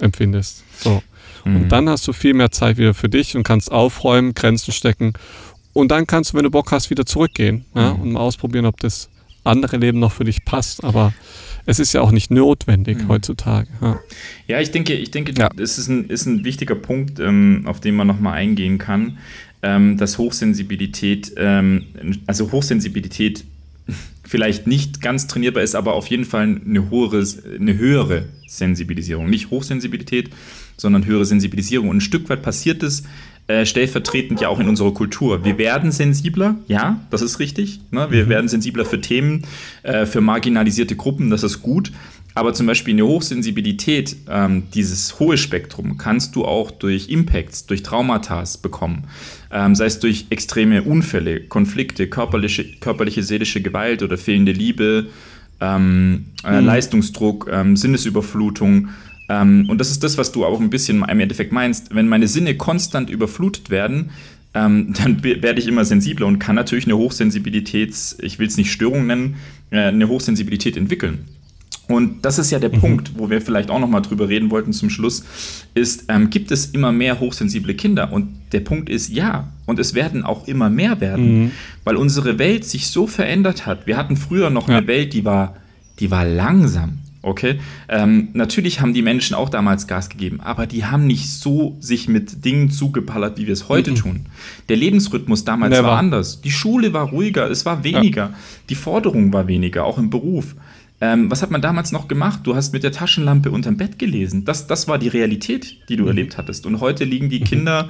[0.01, 0.65] empfindest.
[0.79, 1.03] So.
[1.45, 1.57] Mhm.
[1.57, 5.13] Und dann hast du viel mehr Zeit wieder für dich und kannst aufräumen, Grenzen stecken.
[5.73, 8.01] Und dann kannst du, wenn du Bock hast, wieder zurückgehen ja, mhm.
[8.01, 9.09] und mal ausprobieren, ob das
[9.45, 10.85] andere Leben noch für dich passt.
[10.85, 11.13] Aber
[11.67, 13.09] es ist ja auch nicht notwendig mhm.
[13.09, 13.69] heutzutage.
[13.81, 14.01] Ja.
[14.49, 14.61] ja.
[14.61, 15.49] ich denke, ich denke, ja.
[15.55, 19.19] das ist ein, ist ein wichtiger Punkt, ähm, auf den man nochmal eingehen kann,
[19.63, 21.87] ähm, dass Hochsensibilität, ähm,
[22.27, 23.45] also Hochsensibilität
[24.25, 27.25] vielleicht nicht ganz trainierbar ist, aber auf jeden Fall eine, hohe,
[27.59, 29.31] eine höhere Sensibilisierung.
[29.31, 30.31] Nicht Hochsensibilität,
[30.77, 31.89] sondern höhere Sensibilisierung.
[31.89, 33.05] Und ein Stück weit passiert es
[33.49, 35.45] äh, stellvertretend ja auch in unserer Kultur.
[35.45, 37.81] Wir werden sensibler, ja, das ist richtig.
[37.91, 38.07] Ne?
[38.11, 38.29] Wir mhm.
[38.29, 39.43] werden sensibler für Themen,
[39.83, 41.93] äh, für marginalisierte Gruppen, das ist gut.
[42.35, 47.83] Aber zum Beispiel eine Hochsensibilität, ähm, dieses hohe Spektrum, kannst du auch durch Impacts, durch
[47.83, 49.05] Traumata bekommen.
[49.51, 55.09] Ähm, sei es durch extreme Unfälle, Konflikte, körperliche, körperliche, seelische Gewalt oder fehlende Liebe,
[55.61, 56.67] ähm, äh, mhm.
[56.67, 58.89] Leistungsdruck, ähm, Sinnesüberflutung.
[59.29, 61.95] Ähm, und das ist das, was du auch ein bisschen im Endeffekt meinst.
[61.95, 64.11] Wenn meine Sinne konstant überflutet werden,
[64.55, 68.73] ähm, dann werde ich immer sensibler und kann natürlich eine Hochsensibilität, ich will es nicht
[68.73, 69.37] Störung nennen,
[69.71, 71.27] äh, eine Hochsensibilität entwickeln.
[71.89, 72.81] Und das ist ja der mhm.
[72.81, 75.25] Punkt, wo wir vielleicht auch nochmal drüber reden wollten zum Schluss,
[75.75, 78.13] ist, ähm, gibt es immer mehr hochsensible Kinder?
[78.13, 79.49] Und der Punkt ist ja.
[79.67, 81.51] Und es werden auch immer mehr werden, mhm.
[81.85, 83.87] weil unsere Welt sich so verändert hat.
[83.87, 84.79] Wir hatten früher noch ja.
[84.79, 85.57] eine Welt, die war,
[85.99, 86.99] die war langsam.
[87.25, 91.77] Okay, ähm, natürlich haben die Menschen auch damals Gas gegeben, aber die haben nicht so
[91.79, 93.97] sich mit Dingen zugeballert, wie wir es heute mhm.
[93.97, 94.27] tun.
[94.69, 95.89] Der Lebensrhythmus damals Never.
[95.89, 96.41] war anders.
[96.41, 98.35] Die Schule war ruhiger, es war weniger, ja.
[98.69, 100.57] die Forderung war weniger, auch im Beruf.
[101.01, 102.41] Ähm, was hat man damals noch gemacht?
[102.45, 104.45] Du hast mit der Taschenlampe unterm Bett gelesen.
[104.45, 106.09] Das, das war die Realität, die du mhm.
[106.11, 106.67] erlebt hattest.
[106.67, 107.45] Und heute liegen die mhm.
[107.45, 107.89] Kinder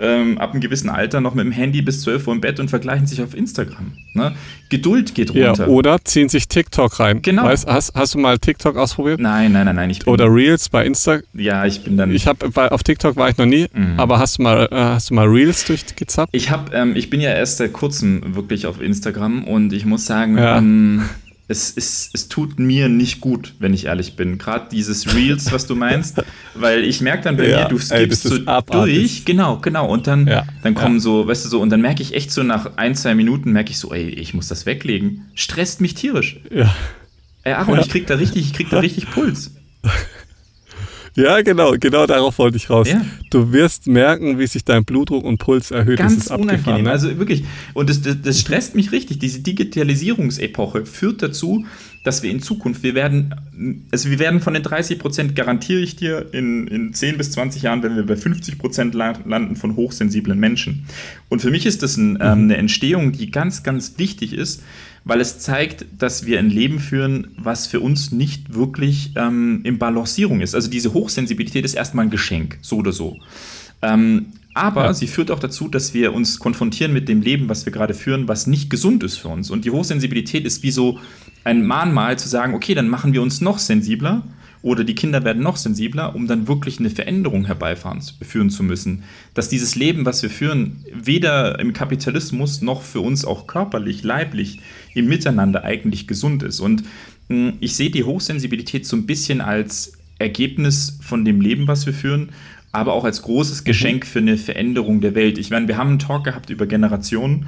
[0.00, 2.68] ähm, ab einem gewissen Alter noch mit dem Handy bis 12 Uhr im Bett und
[2.68, 3.92] vergleichen sich auf Instagram.
[4.14, 4.34] Ne?
[4.70, 5.66] Geduld geht runter.
[5.66, 7.22] Ja, oder ziehen sich TikTok rein.
[7.22, 7.44] Genau.
[7.44, 9.20] Weißt, hast, hast du mal TikTok ausprobiert?
[9.20, 9.90] Nein, nein, nein, nein.
[10.06, 11.20] Oder Reels bei Insta?
[11.34, 12.12] Ja, ich bin dann.
[12.14, 13.98] Ich habe auf TikTok war ich noch nie, mhm.
[13.98, 16.30] aber hast du mal, äh, hast du mal Reels durchgezappt?
[16.32, 20.06] Ich habe, ähm, ich bin ja erst seit kurzem wirklich auf Instagram und ich muss
[20.06, 20.58] sagen, ja.
[20.58, 21.02] ähm,
[21.50, 24.38] es, es, es tut mir nicht gut, wenn ich ehrlich bin.
[24.38, 26.22] Gerade dieses Reels, was du meinst,
[26.54, 30.28] weil ich merke dann bei ja, mir, du skippst so durch, genau, genau, und dann,
[30.28, 31.00] ja, dann kommen ja.
[31.00, 33.72] so, weißt du so, und dann merke ich echt so nach ein, zwei Minuten, merke
[33.72, 35.26] ich so, ey, ich muss das weglegen.
[35.34, 36.40] Stresst mich tierisch.
[36.50, 36.72] Ja.
[37.42, 39.50] Ey, Aaron, ich krieg da richtig, ich krieg da richtig Puls.
[41.16, 42.88] Ja, genau, genau darauf wollte ich raus.
[42.88, 43.04] Ja.
[43.30, 45.98] Du wirst merken, wie sich dein Blutdruck und Puls erhöht.
[45.98, 46.84] Ganz unangenehm.
[46.84, 46.90] Ne?
[46.90, 47.44] Also wirklich.
[47.74, 49.18] Und das, das, das stresst mich richtig.
[49.18, 51.66] Diese Digitalisierungsepoche führt dazu,
[52.04, 53.34] dass wir in Zukunft, wir werden,
[53.90, 57.62] also wir werden von den 30 Prozent, garantiere ich dir, in, in 10 bis 20
[57.62, 60.86] Jahren werden wir bei 50 Prozent landen von hochsensiblen Menschen.
[61.28, 62.20] Und für mich ist das ein, ähm, mhm.
[62.20, 64.62] ähm, eine Entstehung, die ganz, ganz wichtig ist,
[65.04, 69.78] weil es zeigt, dass wir ein Leben führen, was für uns nicht wirklich ähm, in
[69.78, 70.54] Balancierung ist.
[70.54, 73.18] Also diese Hochsensibilität ist erstmal ein Geschenk, so oder so.
[73.82, 74.94] Ähm, aber ja.
[74.94, 78.26] sie führt auch dazu, dass wir uns konfrontieren mit dem Leben, was wir gerade führen,
[78.26, 79.50] was nicht gesund ist für uns.
[79.50, 80.98] Und die Hochsensibilität ist wie so
[81.44, 84.22] ein Mahnmal zu sagen, okay, dann machen wir uns noch sensibler
[84.62, 89.04] oder die Kinder werden noch sensibler, um dann wirklich eine Veränderung herbeiführen zu müssen.
[89.32, 94.60] Dass dieses Leben, was wir führen, weder im Kapitalismus noch für uns auch körperlich, leiblich
[94.94, 96.60] im Miteinander eigentlich gesund ist.
[96.60, 96.82] Und
[97.28, 101.94] hm, ich sehe die Hochsensibilität so ein bisschen als Ergebnis von dem Leben, was wir
[101.94, 102.28] führen,
[102.72, 103.64] aber auch als großes mhm.
[103.64, 105.38] Geschenk für eine Veränderung der Welt.
[105.38, 107.46] Ich meine, wir haben einen Talk gehabt über Generationen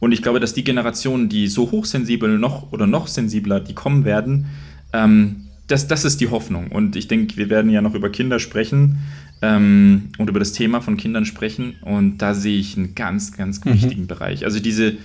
[0.00, 4.04] und ich glaube, dass die Generationen, die so hochsensibel noch oder noch sensibler, die kommen
[4.04, 4.46] werden,
[4.92, 6.68] ähm, das, das ist die Hoffnung.
[6.68, 8.98] Und ich denke, wir werden ja noch über Kinder sprechen
[9.42, 11.76] ähm, und über das Thema von Kindern sprechen.
[11.82, 13.74] Und da sehe ich einen ganz, ganz mhm.
[13.74, 14.44] wichtigen Bereich.
[14.44, 14.96] Also diese,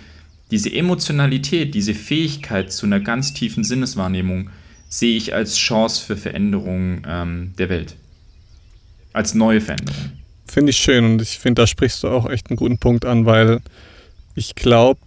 [0.49, 4.49] diese Emotionalität, diese Fähigkeit zu einer ganz tiefen Sinneswahrnehmung
[4.89, 7.95] sehe ich als Chance für Veränderung ähm, der Welt.
[9.13, 10.11] Als neue Veränderung.
[10.47, 13.25] Finde ich schön und ich finde, da sprichst du auch echt einen guten Punkt an,
[13.25, 13.61] weil
[14.35, 14.99] ich glaube,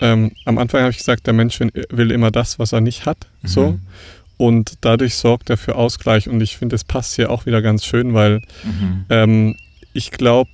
[0.00, 3.26] ähm, am Anfang habe ich gesagt, der Mensch will immer das, was er nicht hat.
[3.42, 3.48] Mhm.
[3.48, 3.78] So.
[4.36, 6.28] Und dadurch sorgt er für Ausgleich.
[6.28, 9.04] Und ich finde, es passt hier auch wieder ganz schön, weil mhm.
[9.08, 9.56] ähm,
[9.92, 10.50] ich glaube,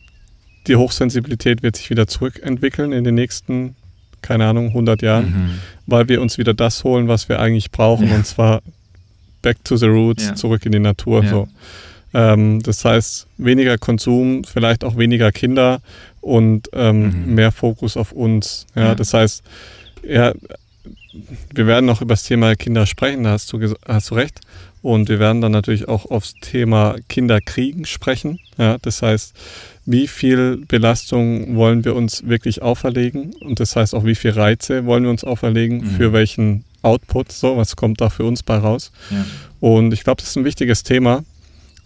[0.67, 3.75] die Hochsensibilität wird sich wieder zurückentwickeln in den nächsten,
[4.21, 5.51] keine Ahnung, 100 Jahren, mhm.
[5.87, 8.09] weil wir uns wieder das holen, was wir eigentlich brauchen.
[8.09, 8.17] Ja.
[8.17, 8.63] Und zwar
[9.41, 10.35] back to the roots, ja.
[10.35, 11.25] zurück in die Natur.
[11.25, 11.31] Ja.
[11.31, 11.49] So.
[12.13, 15.81] Ähm, das heißt, weniger Konsum, vielleicht auch weniger Kinder
[16.21, 17.35] und ähm, mhm.
[17.35, 18.67] mehr Fokus auf uns.
[18.75, 19.43] Ja, Das heißt,
[20.03, 20.33] ja,
[21.53, 24.41] wir werden noch über das Thema Kinder sprechen, da hast du, hast du recht.
[24.83, 28.39] Und wir werden dann natürlich auch aufs Thema Kinderkriegen sprechen.
[28.57, 29.35] Ja, das heißt,
[29.85, 33.35] wie viel Belastung wollen wir uns wirklich auferlegen?
[33.41, 35.79] Und das heißt auch, wie viel Reize wollen wir uns auferlegen?
[35.79, 35.87] Mhm.
[35.97, 37.31] Für welchen Output?
[37.31, 38.91] So, was kommt da für uns bei raus?
[39.11, 39.27] Ja.
[39.61, 41.25] Und ich glaube, das ist ein wichtiges Thema,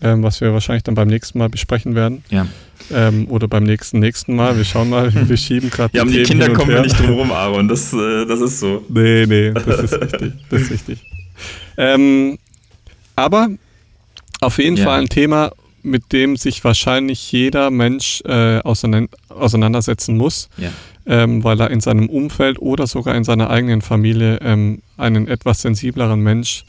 [0.05, 2.22] ähm, was wir wahrscheinlich dann beim nächsten Mal besprechen werden.
[2.28, 2.46] Ja.
[2.92, 4.57] Ähm, oder beim nächsten nächsten Mal.
[4.57, 5.96] Wir schauen mal, wir schieben gerade.
[5.96, 7.66] Ja, um die Themen Kinder kommen wir nicht drum rum, Aaron.
[7.68, 8.84] Das, äh, das ist so.
[8.90, 10.32] Nee, nee, das ist richtig.
[10.50, 10.98] Das ist richtig.
[11.78, 12.38] Ähm,
[13.16, 13.48] aber
[14.40, 14.84] auf jeden ja.
[14.84, 15.52] Fall ein Thema,
[15.82, 20.70] mit dem sich wahrscheinlich jeder Mensch äh, auseinandersetzen muss, ja.
[21.07, 25.62] ähm, weil er in seinem Umfeld oder sogar in seiner eigenen Familie ähm, einen etwas
[25.62, 26.64] sensibleren Mensch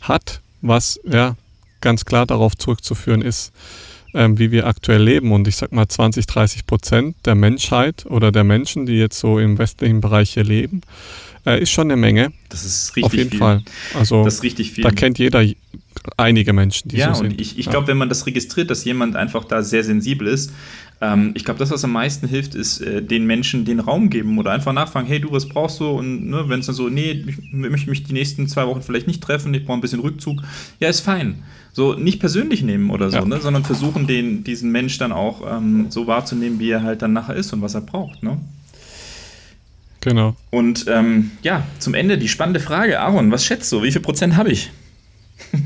[0.00, 1.36] hat, was ja
[1.86, 3.52] ganz klar darauf zurückzuführen ist,
[4.12, 5.30] ähm, wie wir aktuell leben.
[5.30, 9.38] Und ich sag mal, 20, 30 Prozent der Menschheit oder der Menschen, die jetzt so
[9.38, 10.80] im westlichen Bereich hier leben,
[11.46, 12.32] äh, ist schon eine Menge.
[12.48, 13.38] Das ist richtig Auf jeden viel.
[13.38, 13.62] Fall.
[13.94, 14.82] Also, das ist richtig viel.
[14.82, 15.44] Da kennt jeder
[16.16, 17.34] einige Menschen, die ja, so sind.
[17.34, 20.52] Und ich, ich glaube, wenn man das registriert, dass jemand einfach da sehr sensibel ist,
[21.00, 24.38] Ähm, ich glaube, das, was am meisten hilft, ist äh, den Menschen den Raum geben
[24.38, 25.88] oder einfach nachfragen, hey, du, was brauchst du?
[25.90, 29.06] Und ne, wenn es dann so, nee, ich möchte mich die nächsten zwei Wochen vielleicht
[29.06, 30.40] nicht treffen, ich brauche ein bisschen Rückzug,
[30.80, 31.42] ja, ist fein.
[31.76, 33.24] So nicht persönlich nehmen oder so, ja.
[33.26, 37.12] ne, sondern versuchen, den, diesen Mensch dann auch ähm, so wahrzunehmen, wie er halt dann
[37.12, 38.22] nachher ist und was er braucht.
[38.22, 38.38] Ne?
[40.00, 40.34] Genau.
[40.50, 43.82] Und ähm, ja, zum Ende die spannende Frage, Aaron, was schätzt du?
[43.82, 44.70] Wie viel Prozent habe ich?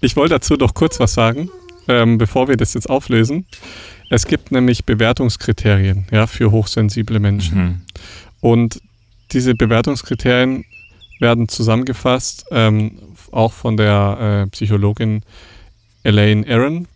[0.00, 1.48] ich wollte dazu doch kurz was sagen
[1.88, 3.46] ähm, bevor wir das jetzt auflösen.
[4.10, 7.58] Es gibt nämlich Bewertungskriterien ja, für hochsensible Menschen.
[7.58, 7.80] Mhm.
[8.40, 8.80] Und
[9.32, 10.64] diese Bewertungskriterien
[11.18, 12.98] werden zusammengefasst, ähm,
[13.36, 15.22] auch von der äh, Psychologin
[16.02, 16.88] Elaine Aaron.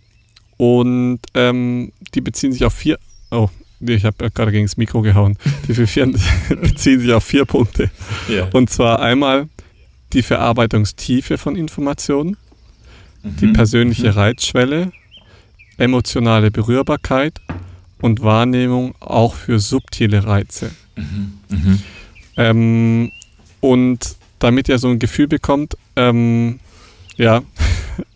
[0.56, 2.98] Und ähm, die beziehen sich auf vier.
[3.30, 3.48] Oh,
[3.80, 5.36] ich habe gerade gegen das Mikro gehauen.
[5.68, 6.06] Die vier,
[6.48, 7.90] beziehen sich auf vier Punkte.
[8.28, 8.48] Ja.
[8.52, 9.48] Und zwar einmal
[10.12, 12.36] die Verarbeitungstiefe von Informationen
[13.22, 13.52] die mhm.
[13.52, 14.14] persönliche mhm.
[14.14, 14.92] Reizschwelle,
[15.76, 17.40] emotionale Berührbarkeit
[18.00, 20.70] und Wahrnehmung auch für subtile Reize.
[20.96, 21.32] Mhm.
[21.48, 21.82] Mhm.
[22.36, 23.12] Ähm,
[23.60, 25.76] und damit ihr so ein Gefühl bekommt,
[26.08, 26.60] ähm,
[27.16, 27.42] ja,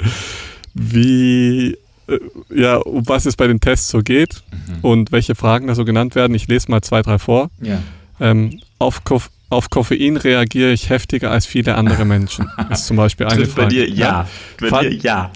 [0.74, 1.76] wie,
[2.08, 2.18] äh,
[2.54, 4.78] ja, um was es bei den Tests so geht mhm.
[4.82, 6.34] und welche Fragen da so genannt werden.
[6.34, 7.50] Ich lese mal zwei, drei vor.
[7.60, 7.82] Ja.
[8.20, 9.02] Ähm, auf,
[9.50, 12.48] auf Koffein reagiere ich heftiger als viele andere Menschen.
[12.68, 13.62] Das ist zum Beispiel eine Frage.
[13.62, 14.26] Bei dir ja.
[14.60, 15.32] Bei fand, dir ja.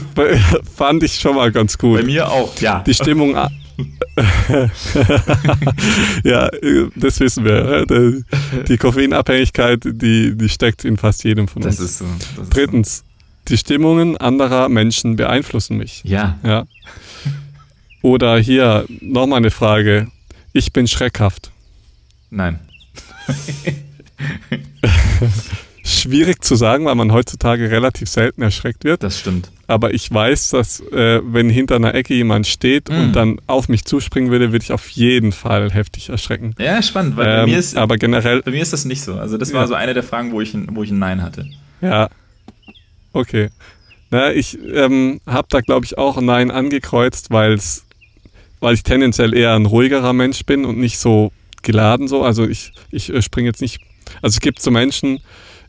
[0.76, 2.00] fand ich schon mal ganz gut.
[2.00, 2.82] Bei mir auch, ja.
[2.86, 3.36] Die Stimmung.
[6.24, 6.48] ja,
[6.94, 7.86] das wissen wir.
[8.68, 11.76] Die Koffeinabhängigkeit, die, die steckt in fast jedem von uns.
[11.76, 12.04] Das ist so.
[12.36, 13.04] Das Drittens, so.
[13.48, 16.02] die Stimmungen anderer Menschen beeinflussen mich.
[16.04, 16.38] Ja.
[16.44, 16.66] ja.
[18.02, 20.08] Oder hier nochmal eine Frage.
[20.52, 21.50] Ich bin schreckhaft.
[22.30, 22.60] Nein.
[25.86, 29.02] Schwierig zu sagen, weil man heutzutage relativ selten erschreckt wird.
[29.02, 29.50] Das stimmt.
[29.66, 32.92] Aber ich weiß, dass äh, wenn hinter einer Ecke jemand steht mm.
[32.92, 36.54] und dann auf mich zuspringen würde, würde ich auf jeden Fall heftig erschrecken.
[36.58, 39.16] Ja, spannend, weil ähm, bei mir ist aber generell bei mir ist das nicht so.
[39.16, 39.66] Also das war ja.
[39.66, 41.46] so eine der Fragen, wo ich ein, wo ich ein Nein hatte.
[41.82, 42.08] Ja.
[43.12, 43.50] Okay.
[44.10, 47.84] Na, ich ähm, habe da glaube ich auch ein Nein angekreuzt, weil's,
[48.60, 51.30] weil ich tendenziell eher ein ruhigerer Mensch bin und nicht so
[51.60, 52.22] geladen so.
[52.22, 53.80] Also ich, ich äh, springe jetzt nicht.
[54.22, 55.20] Also es gibt so Menschen,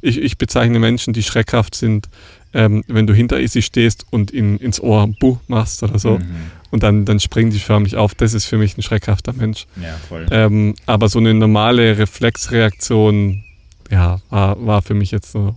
[0.05, 2.09] ich, ich bezeichne Menschen, die schreckhaft sind,
[2.53, 6.19] ähm, wenn du hinter sie stehst und in, ins Ohr Buh machst oder so.
[6.19, 6.51] Mhm.
[6.71, 8.15] Und dann, dann springen die förmlich auf.
[8.15, 9.67] Das ist für mich ein schreckhafter Mensch.
[9.81, 10.25] Ja, voll.
[10.31, 13.43] Ähm, aber so eine normale Reflexreaktion,
[13.91, 15.55] ja, war, war für mich jetzt so.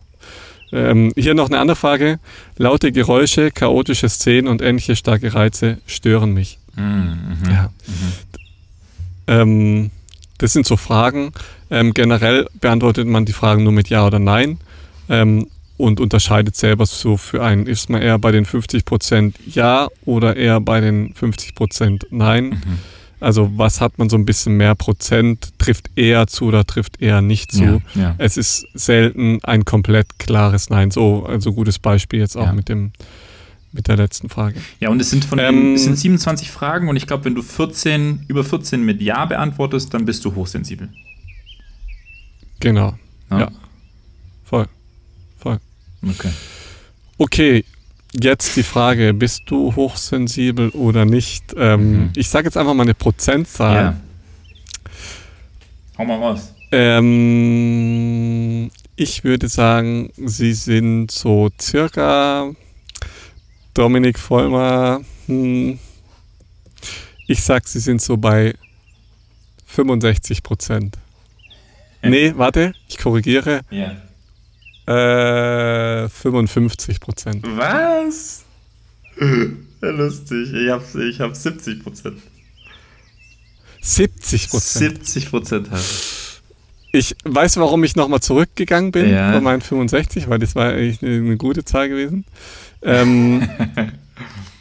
[0.72, 2.18] Ähm, hier noch eine andere Frage.
[2.56, 6.58] Laute Geräusche, chaotische Szenen und ähnliche starke Reize stören mich.
[6.74, 7.36] Mhm.
[7.42, 7.70] mhm ja.
[7.86, 8.12] Mhm.
[9.28, 9.90] Ähm,
[10.38, 11.32] das sind so Fragen.
[11.70, 14.58] Ähm, generell beantwortet man die Fragen nur mit Ja oder Nein
[15.08, 17.66] ähm, und unterscheidet selber so für einen.
[17.66, 22.50] Ist man eher bei den 50% Ja oder eher bei den 50% Nein?
[22.50, 22.78] Mhm.
[23.20, 27.20] Also was hat man so ein bisschen mehr Prozent, trifft eher zu oder trifft eher
[27.20, 27.82] nicht zu.
[27.94, 28.14] Ja, ja.
[28.18, 30.90] Es ist selten ein komplett klares Nein.
[30.90, 32.52] So, also gutes Beispiel jetzt auch ja.
[32.52, 32.92] mit dem
[33.70, 34.60] mit der letzten Frage.
[34.80, 37.42] Ja, und es sind von ähm, es sind 27 Fragen und ich glaube, wenn du
[37.42, 40.88] 14, über 14 mit Ja beantwortest, dann bist du hochsensibel.
[42.60, 42.94] Genau.
[43.30, 43.40] Ja.
[43.40, 43.50] ja.
[44.44, 44.66] Voll.
[45.38, 45.58] Voll.
[46.08, 46.30] Okay.
[47.18, 47.64] Okay,
[48.18, 51.54] jetzt die Frage, bist du hochsensibel oder nicht?
[51.56, 52.10] Ähm, mhm.
[52.16, 53.74] Ich sage jetzt einfach mal eine Prozentzahl.
[53.74, 53.96] Ja.
[55.98, 56.54] Hau mal raus.
[56.70, 57.10] Ähm,
[58.96, 62.52] ich würde sagen, sie sind so circa
[63.74, 65.78] Dominik Vollmer, hm,
[67.28, 68.54] ich sag, sie sind so bei
[69.66, 70.96] 65 Prozent.
[72.02, 73.62] Nee, warte, ich korrigiere.
[73.70, 73.96] Ja.
[76.04, 77.44] Äh, 55 Prozent.
[77.56, 78.44] Was?
[79.80, 82.22] Lustig, ich habe ich hab 70 Prozent.
[83.80, 84.96] 70 Prozent?
[84.96, 85.82] 70 Prozent habe
[86.92, 87.16] ich.
[87.24, 89.32] weiß, warum ich nochmal zurückgegangen bin ja.
[89.32, 92.24] von meinen 65, weil das war eigentlich eine, eine gute Zahl gewesen.
[92.82, 93.48] Ähm,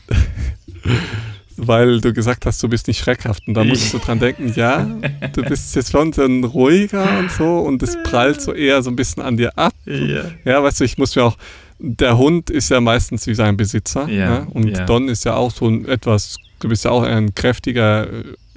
[1.58, 3.48] weil du gesagt hast, du bist nicht schreckhaft.
[3.48, 4.88] Und da musst du dran denken, ja,
[5.34, 8.90] du bist jetzt schon so ein ruhiger und so und es prallt so eher so
[8.90, 9.74] ein bisschen an dir ab.
[9.86, 11.38] Ja, ja weißt du, ich muss mir auch,
[11.80, 14.08] der Hund ist ja meistens wie sein Besitzer.
[14.08, 14.48] Ja, ne?
[14.52, 14.86] Und ja.
[14.86, 18.08] Don ist ja auch so ein etwas, du bist ja auch ein kräftiger,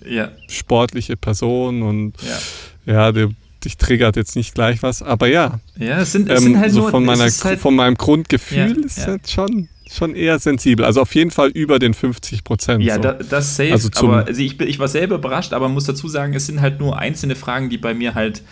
[0.08, 0.30] ja.
[0.48, 2.14] sportliche Person und
[2.86, 3.34] ja, du,
[3.64, 5.60] dich triggert jetzt nicht gleich was, aber ja.
[5.76, 9.06] Ja, es sind, es ähm, sind halt so von, meiner, halt, von meinem Grundgefühl ist
[9.06, 10.84] halt schon, schon eher sensibel.
[10.84, 12.82] Also auf jeden Fall über den 50 Prozent.
[12.82, 13.02] Ja, so.
[13.02, 13.72] da, das safe.
[13.72, 16.80] Also aber also ich, ich war selber überrascht, aber muss dazu sagen, es sind halt
[16.80, 18.42] nur einzelne Fragen, die bei mir halt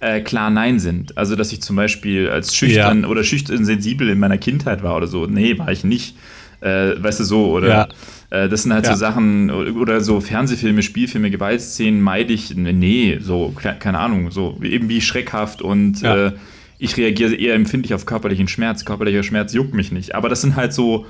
[0.00, 1.16] äh, klar Nein sind.
[1.16, 3.08] Also, dass ich zum Beispiel als schüchtern ja.
[3.08, 5.26] oder schüchtern sensibel in meiner Kindheit war oder so.
[5.26, 6.16] Nee, war ich nicht.
[6.60, 7.68] Äh, weißt du so, oder?
[7.68, 7.88] Ja
[8.32, 8.92] Äh, das sind halt ja.
[8.92, 14.88] so Sachen, oder so Fernsehfilme, Spielfilme, Gewaltszenen meide ich, nee, so, keine Ahnung, so eben
[14.88, 16.28] wie schreckhaft und ja.
[16.28, 16.32] äh,
[16.82, 18.84] ich reagiere eher empfindlich auf körperlichen Schmerz.
[18.84, 20.16] Körperlicher Schmerz juckt mich nicht.
[20.16, 21.06] Aber das sind halt so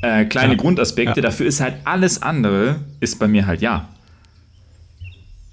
[0.00, 0.58] äh, kleine ja.
[0.58, 1.20] Grundaspekte.
[1.20, 3.88] Dafür ist halt alles andere, ist bei mir halt ja.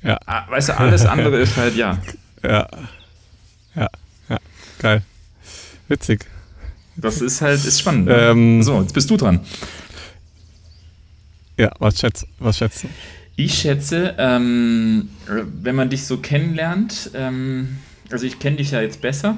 [0.03, 0.19] Ja.
[0.27, 1.97] Ah, weißt du, alles andere ist halt ja.
[2.43, 2.67] Ja.
[3.73, 3.89] Ja.
[4.29, 4.39] Ja.
[4.77, 5.01] Geil.
[5.87, 6.25] Witzig.
[6.97, 8.07] Das ist halt, ist spannend.
[8.07, 8.15] Ne?
[8.15, 9.39] Ähm, so, jetzt bist du dran.
[11.57, 12.89] Ja, was schätzt, was schätzt du?
[13.37, 17.77] Ich schätze, ähm, wenn man dich so kennenlernt, ähm,
[18.11, 19.37] also ich kenne dich ja jetzt besser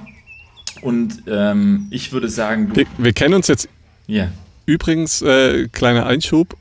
[0.82, 3.70] und ähm, ich würde sagen, wir, wir, kennen uns jetzt.
[4.08, 4.30] Ja.
[4.66, 6.56] Übrigens, äh, kleiner Einschub,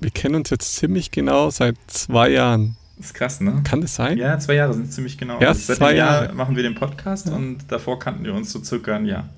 [0.00, 2.76] wir kennen uns jetzt ziemlich genau seit zwei Jahren.
[2.96, 3.62] Das ist krass, ne?
[3.64, 4.18] Kann das sein?
[4.18, 5.38] Ja, zwei Jahre sind ziemlich genau.
[5.40, 7.34] Erst also seit zwei Jahre machen wir den Podcast ja.
[7.34, 9.28] und davor kannten wir uns so circa ein Jahr.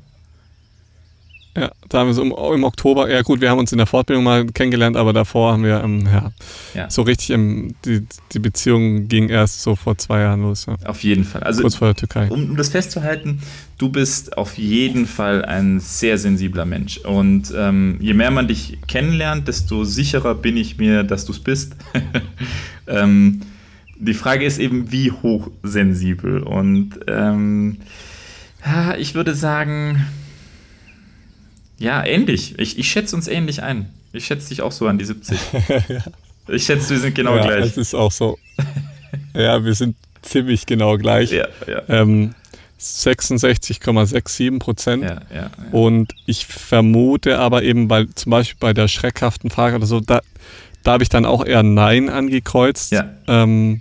[1.57, 3.86] Ja, da haben wir so im, im, Oktober, ja gut, wir haben uns in der
[3.86, 6.32] Fortbildung mal kennengelernt, aber davor haben wir, ähm, ja,
[6.74, 10.66] ja, so richtig, im, die, die Beziehung ging erst so vor zwei Jahren los.
[10.66, 10.74] Ja.
[10.88, 11.44] Auf jeden Fall.
[11.44, 12.28] Also, Kurz vor der Türkei.
[12.28, 13.40] Um, um, das festzuhalten,
[13.78, 16.98] du bist auf jeden Fall ein sehr sensibler Mensch.
[16.98, 21.38] Und ähm, je mehr man dich kennenlernt, desto sicherer bin ich mir, dass du es
[21.38, 21.76] bist.
[22.88, 23.42] ähm,
[23.96, 26.42] die Frage ist eben, wie hochsensibel.
[26.42, 27.78] Und ähm,
[28.98, 30.05] ich würde sagen,
[31.78, 32.58] ja, ähnlich.
[32.58, 33.90] Ich, ich schätze uns ähnlich ein.
[34.12, 35.38] Ich schätze dich auch so an die 70.
[35.88, 36.04] ja.
[36.48, 37.64] Ich schätze, wir sind genau ja, gleich.
[37.64, 38.38] Es ist auch so.
[39.34, 41.30] ja, wir sind ziemlich genau gleich.
[41.30, 41.82] Ja, ja.
[41.88, 42.34] Ähm,
[42.80, 45.04] 66,67 Prozent.
[45.04, 45.50] Ja, ja, ja.
[45.72, 50.20] Und ich vermute aber eben, weil zum Beispiel bei der schreckhaften Frage oder so, da,
[50.82, 52.92] da habe ich dann auch eher Nein angekreuzt.
[52.92, 53.08] Ja.
[53.26, 53.80] Ähm,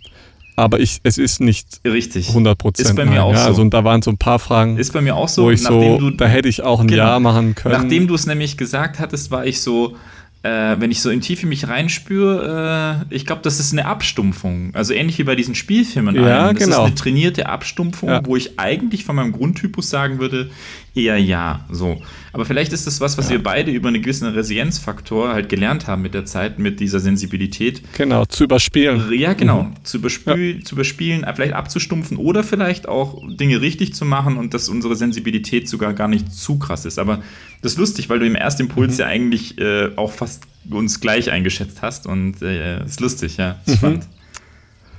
[0.56, 2.90] aber ich, es ist nicht richtig 100 Prozent.
[2.90, 3.48] Ist bei mir auch ja, so.
[3.48, 4.78] Also, und da waren so ein paar Fragen.
[4.78, 5.44] Ist bei mir auch so.
[5.44, 7.82] Wo ich so, du, da hätte ich auch ein genau, Ja machen können.
[7.82, 9.96] Nachdem du es nämlich gesagt hattest, war ich so,
[10.44, 14.76] äh, wenn ich so in Tiefe mich reinspüre, äh, ich glaube, das ist eine Abstumpfung.
[14.76, 16.16] Also ähnlich wie bei diesen Spielfilmen.
[16.16, 16.82] Ja, das genau.
[16.82, 18.26] ist eine trainierte Abstumpfung, ja.
[18.26, 20.52] wo ich eigentlich von meinem Grundtypus sagen würde,
[20.96, 21.66] eher ja.
[21.72, 22.02] So.
[22.34, 23.34] Aber vielleicht ist das was, was ja.
[23.34, 27.82] wir beide über einen gewissen Resilienzfaktor halt gelernt haben mit der Zeit, mit dieser Sensibilität.
[27.98, 29.12] Genau, zu überspielen.
[29.14, 29.64] Ja, genau.
[29.64, 29.74] Mhm.
[29.84, 30.64] Zu, überspiel, ja.
[30.64, 35.68] zu überspielen, vielleicht abzustumpfen oder vielleicht auch Dinge richtig zu machen und dass unsere Sensibilität
[35.68, 37.00] sogar gar nicht zu krass ist.
[37.00, 37.24] Aber
[37.62, 39.00] das ist lustig, weil du im ersten Impuls mhm.
[39.00, 43.60] ja eigentlich äh, auch fast uns gleich eingeschätzt hast und äh, ist lustig, ja.
[43.66, 43.78] Ist mhm.
[43.78, 44.08] spannend.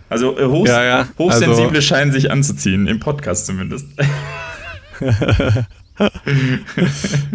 [0.09, 1.09] Also äh, hochs ja, ja.
[1.19, 3.87] Hochsensible also, scheinen sich anzuziehen, im Podcast zumindest.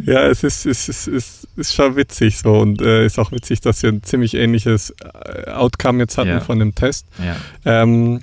[0.06, 3.62] ja, es ist, es, ist, es ist schon witzig so und äh, ist auch witzig,
[3.62, 6.40] dass wir ein ziemlich ähnliches äh, Outcome jetzt hatten ja.
[6.42, 7.06] von dem Test.
[7.24, 7.36] Ja.
[7.84, 8.22] Ähm,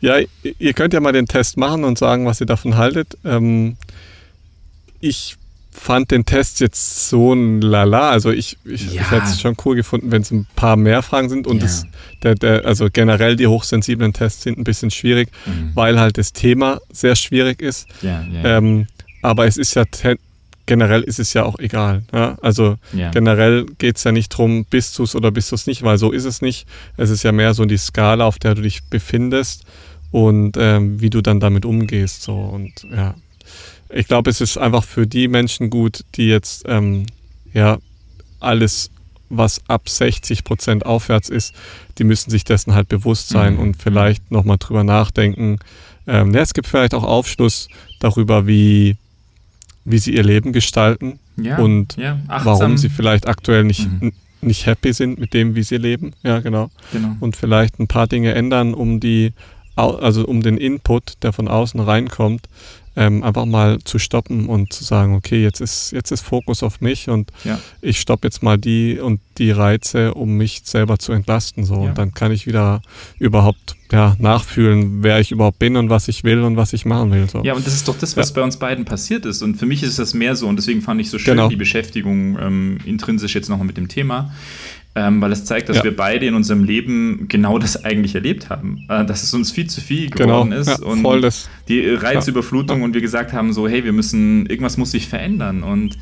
[0.00, 3.16] ja, ihr könnt ja mal den Test machen und sagen, was ihr davon haltet.
[3.24, 3.76] Ähm,
[5.00, 5.36] ich
[5.70, 8.10] fand den Test jetzt so ein Lala.
[8.10, 9.02] Also ich, ich, ja.
[9.02, 11.46] ich hätte es schon cool gefunden, wenn es ein paar mehr Fragen sind.
[11.46, 11.62] Und ja.
[11.62, 11.86] das,
[12.22, 15.70] der, der, also generell die hochsensiblen Tests sind ein bisschen schwierig, mhm.
[15.74, 17.86] weil halt das Thema sehr schwierig ist.
[18.02, 18.86] Ja, ähm,
[19.22, 19.84] aber es ist ja
[20.68, 22.02] generell ist es ja auch egal.
[22.12, 22.36] Ja?
[22.42, 23.10] Also ja.
[23.10, 25.98] generell geht es ja nicht darum, bist du es oder bist du es nicht, weil
[25.98, 26.68] so ist es nicht.
[26.96, 29.64] Es ist ja mehr so die Skala, auf der du dich befindest
[30.10, 32.22] und ähm, wie du dann damit umgehst.
[32.22, 33.14] So und ja,
[33.88, 37.06] ich glaube, es ist einfach für die Menschen gut, die jetzt ähm,
[37.52, 37.78] ja
[38.38, 38.90] alles
[39.30, 41.54] was ab 60 Prozent aufwärts ist,
[41.98, 43.60] die müssen sich dessen halt bewusst sein mhm.
[43.60, 45.58] und vielleicht nochmal drüber nachdenken.
[46.06, 47.68] Ähm, ja, es gibt vielleicht auch Aufschluss
[48.00, 48.96] darüber, wie
[49.90, 54.12] wie sie ihr Leben gestalten ja, und ja, warum sie vielleicht aktuell nicht, mhm.
[54.40, 56.12] nicht happy sind mit dem, wie sie leben.
[56.22, 56.70] Ja, genau.
[56.92, 57.16] genau.
[57.20, 59.32] Und vielleicht ein paar Dinge ändern, um die,
[59.76, 62.48] also um den Input, der von außen reinkommt,
[62.98, 66.80] ähm, einfach mal zu stoppen und zu sagen, okay, jetzt ist, jetzt ist Fokus auf
[66.80, 67.60] mich und ja.
[67.80, 71.64] ich stoppe jetzt mal die und die Reize, um mich selber zu entlasten.
[71.64, 71.74] So.
[71.74, 71.80] Ja.
[71.90, 72.82] Und dann kann ich wieder
[73.20, 77.12] überhaupt ja, nachfühlen, wer ich überhaupt bin und was ich will und was ich machen
[77.12, 77.30] will.
[77.30, 77.44] So.
[77.44, 78.34] Ja, und das ist doch das, was ja.
[78.34, 79.42] bei uns beiden passiert ist.
[79.42, 81.48] Und für mich ist das mehr so, und deswegen fand ich so schön genau.
[81.48, 84.32] die Beschäftigung ähm, intrinsisch jetzt nochmal mit dem Thema
[84.98, 85.84] ähm, weil es zeigt, dass ja.
[85.84, 88.84] wir beide in unserem Leben genau das eigentlich erlebt haben.
[88.88, 90.26] Äh, dass es uns viel zu viel genau.
[90.26, 90.60] geworden genau.
[90.60, 91.48] ist ja, und voll das.
[91.68, 92.84] die Reizüberflutung ja.
[92.84, 95.62] und wir gesagt haben, so, hey, wir müssen, irgendwas muss sich verändern.
[95.62, 95.96] Und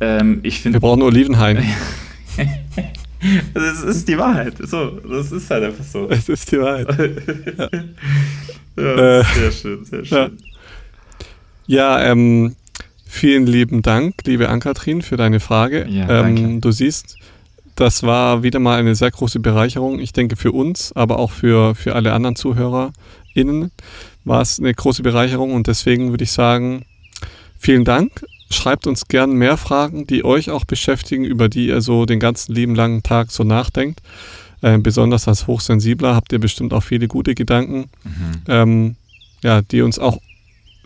[0.00, 0.76] ähm, ich finde.
[0.76, 1.62] Wir brauchen Olivenhain.
[3.54, 4.52] Das ist die Wahrheit.
[4.58, 6.10] So, das ist halt einfach so.
[6.10, 6.88] Es ist die Wahrheit.
[8.76, 10.38] ja, äh, sehr schön, sehr schön.
[11.64, 12.54] Ja, ja ähm,
[13.06, 15.86] vielen lieben Dank, liebe Ankatrin, für deine Frage.
[15.88, 17.16] Ja, ähm, du siehst,
[17.74, 19.98] das war wieder mal eine sehr große Bereicherung.
[19.98, 23.70] Ich denke für uns, aber auch für, für alle anderen ZuhörerInnen
[24.24, 26.84] war es eine große Bereicherung und deswegen würde ich sagen,
[27.58, 28.24] vielen Dank.
[28.50, 32.54] schreibt uns gern mehr Fragen, die euch auch beschäftigen, über die ihr so den ganzen
[32.54, 34.00] lieben langen Tag so nachdenkt.
[34.62, 38.42] Äh, besonders als Hochsensibler habt ihr bestimmt auch viele gute Gedanken, mhm.
[38.48, 38.96] ähm,
[39.42, 40.18] ja, die uns auch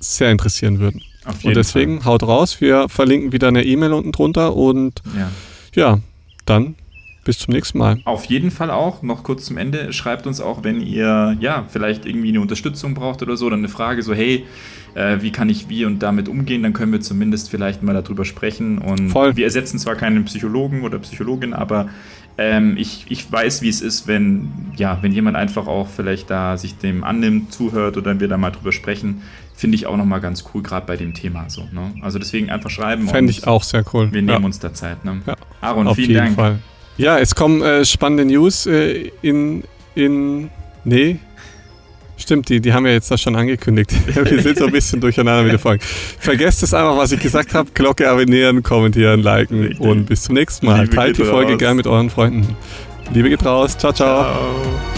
[0.01, 1.03] sehr interessieren würden.
[1.43, 2.13] und deswegen Fall.
[2.13, 2.61] haut raus.
[2.61, 5.31] Wir verlinken wieder eine E-Mail unten drunter und ja,
[5.75, 6.01] ja
[6.49, 6.75] dann
[7.25, 8.01] bis zum nächsten Mal.
[8.07, 12.07] Auf jeden Fall auch, noch kurz zum Ende, schreibt uns auch, wenn ihr ja vielleicht
[12.07, 14.47] irgendwie eine Unterstützung braucht oder so, oder eine Frage so, hey,
[14.95, 18.25] äh, wie kann ich wie und damit umgehen, dann können wir zumindest vielleicht mal darüber
[18.25, 18.79] sprechen.
[18.79, 19.37] Und Voll.
[19.37, 21.91] wir ersetzen zwar keinen Psychologen oder Psychologin, aber
[22.39, 26.57] ähm, ich, ich weiß, wie es ist, wenn, ja, wenn jemand einfach auch vielleicht da
[26.57, 29.23] sich dem annimmt, zuhört oder wir da mal drüber sprechen,
[29.59, 31.63] finde ich auch nochmal ganz cool, gerade bei dem Thema so.
[31.73, 31.93] Ne?
[32.01, 33.09] Also deswegen einfach schreiben.
[33.09, 34.13] Fände ich auch sehr cool.
[34.13, 34.47] Wir nehmen ja.
[34.47, 35.05] uns da Zeit.
[35.05, 35.21] Ne?
[35.27, 35.35] Ja.
[35.61, 36.37] Aaron, Auf vielen jeden Dank.
[36.37, 36.59] Fall.
[36.97, 40.51] Ja, es kommen äh, spannende News äh, in, in,
[40.85, 41.19] nee,
[42.17, 43.93] Stimmt, die, die haben wir jetzt da schon angekündigt.
[44.13, 45.85] Wir sind so ein bisschen durcheinander mit der Folge.
[46.19, 47.71] Vergesst es einfach, was ich gesagt habe.
[47.73, 49.81] Glocke abonnieren, kommentieren, liken Richtig.
[49.81, 50.83] und bis zum nächsten Mal.
[50.83, 51.59] Liebe Teilt die Folge raus.
[51.61, 52.57] gern mit euren Freunden.
[53.15, 53.79] Liebe geht raus.
[53.79, 53.93] ciao.
[53.93, 54.25] ciao.
[54.25, 54.98] ciao.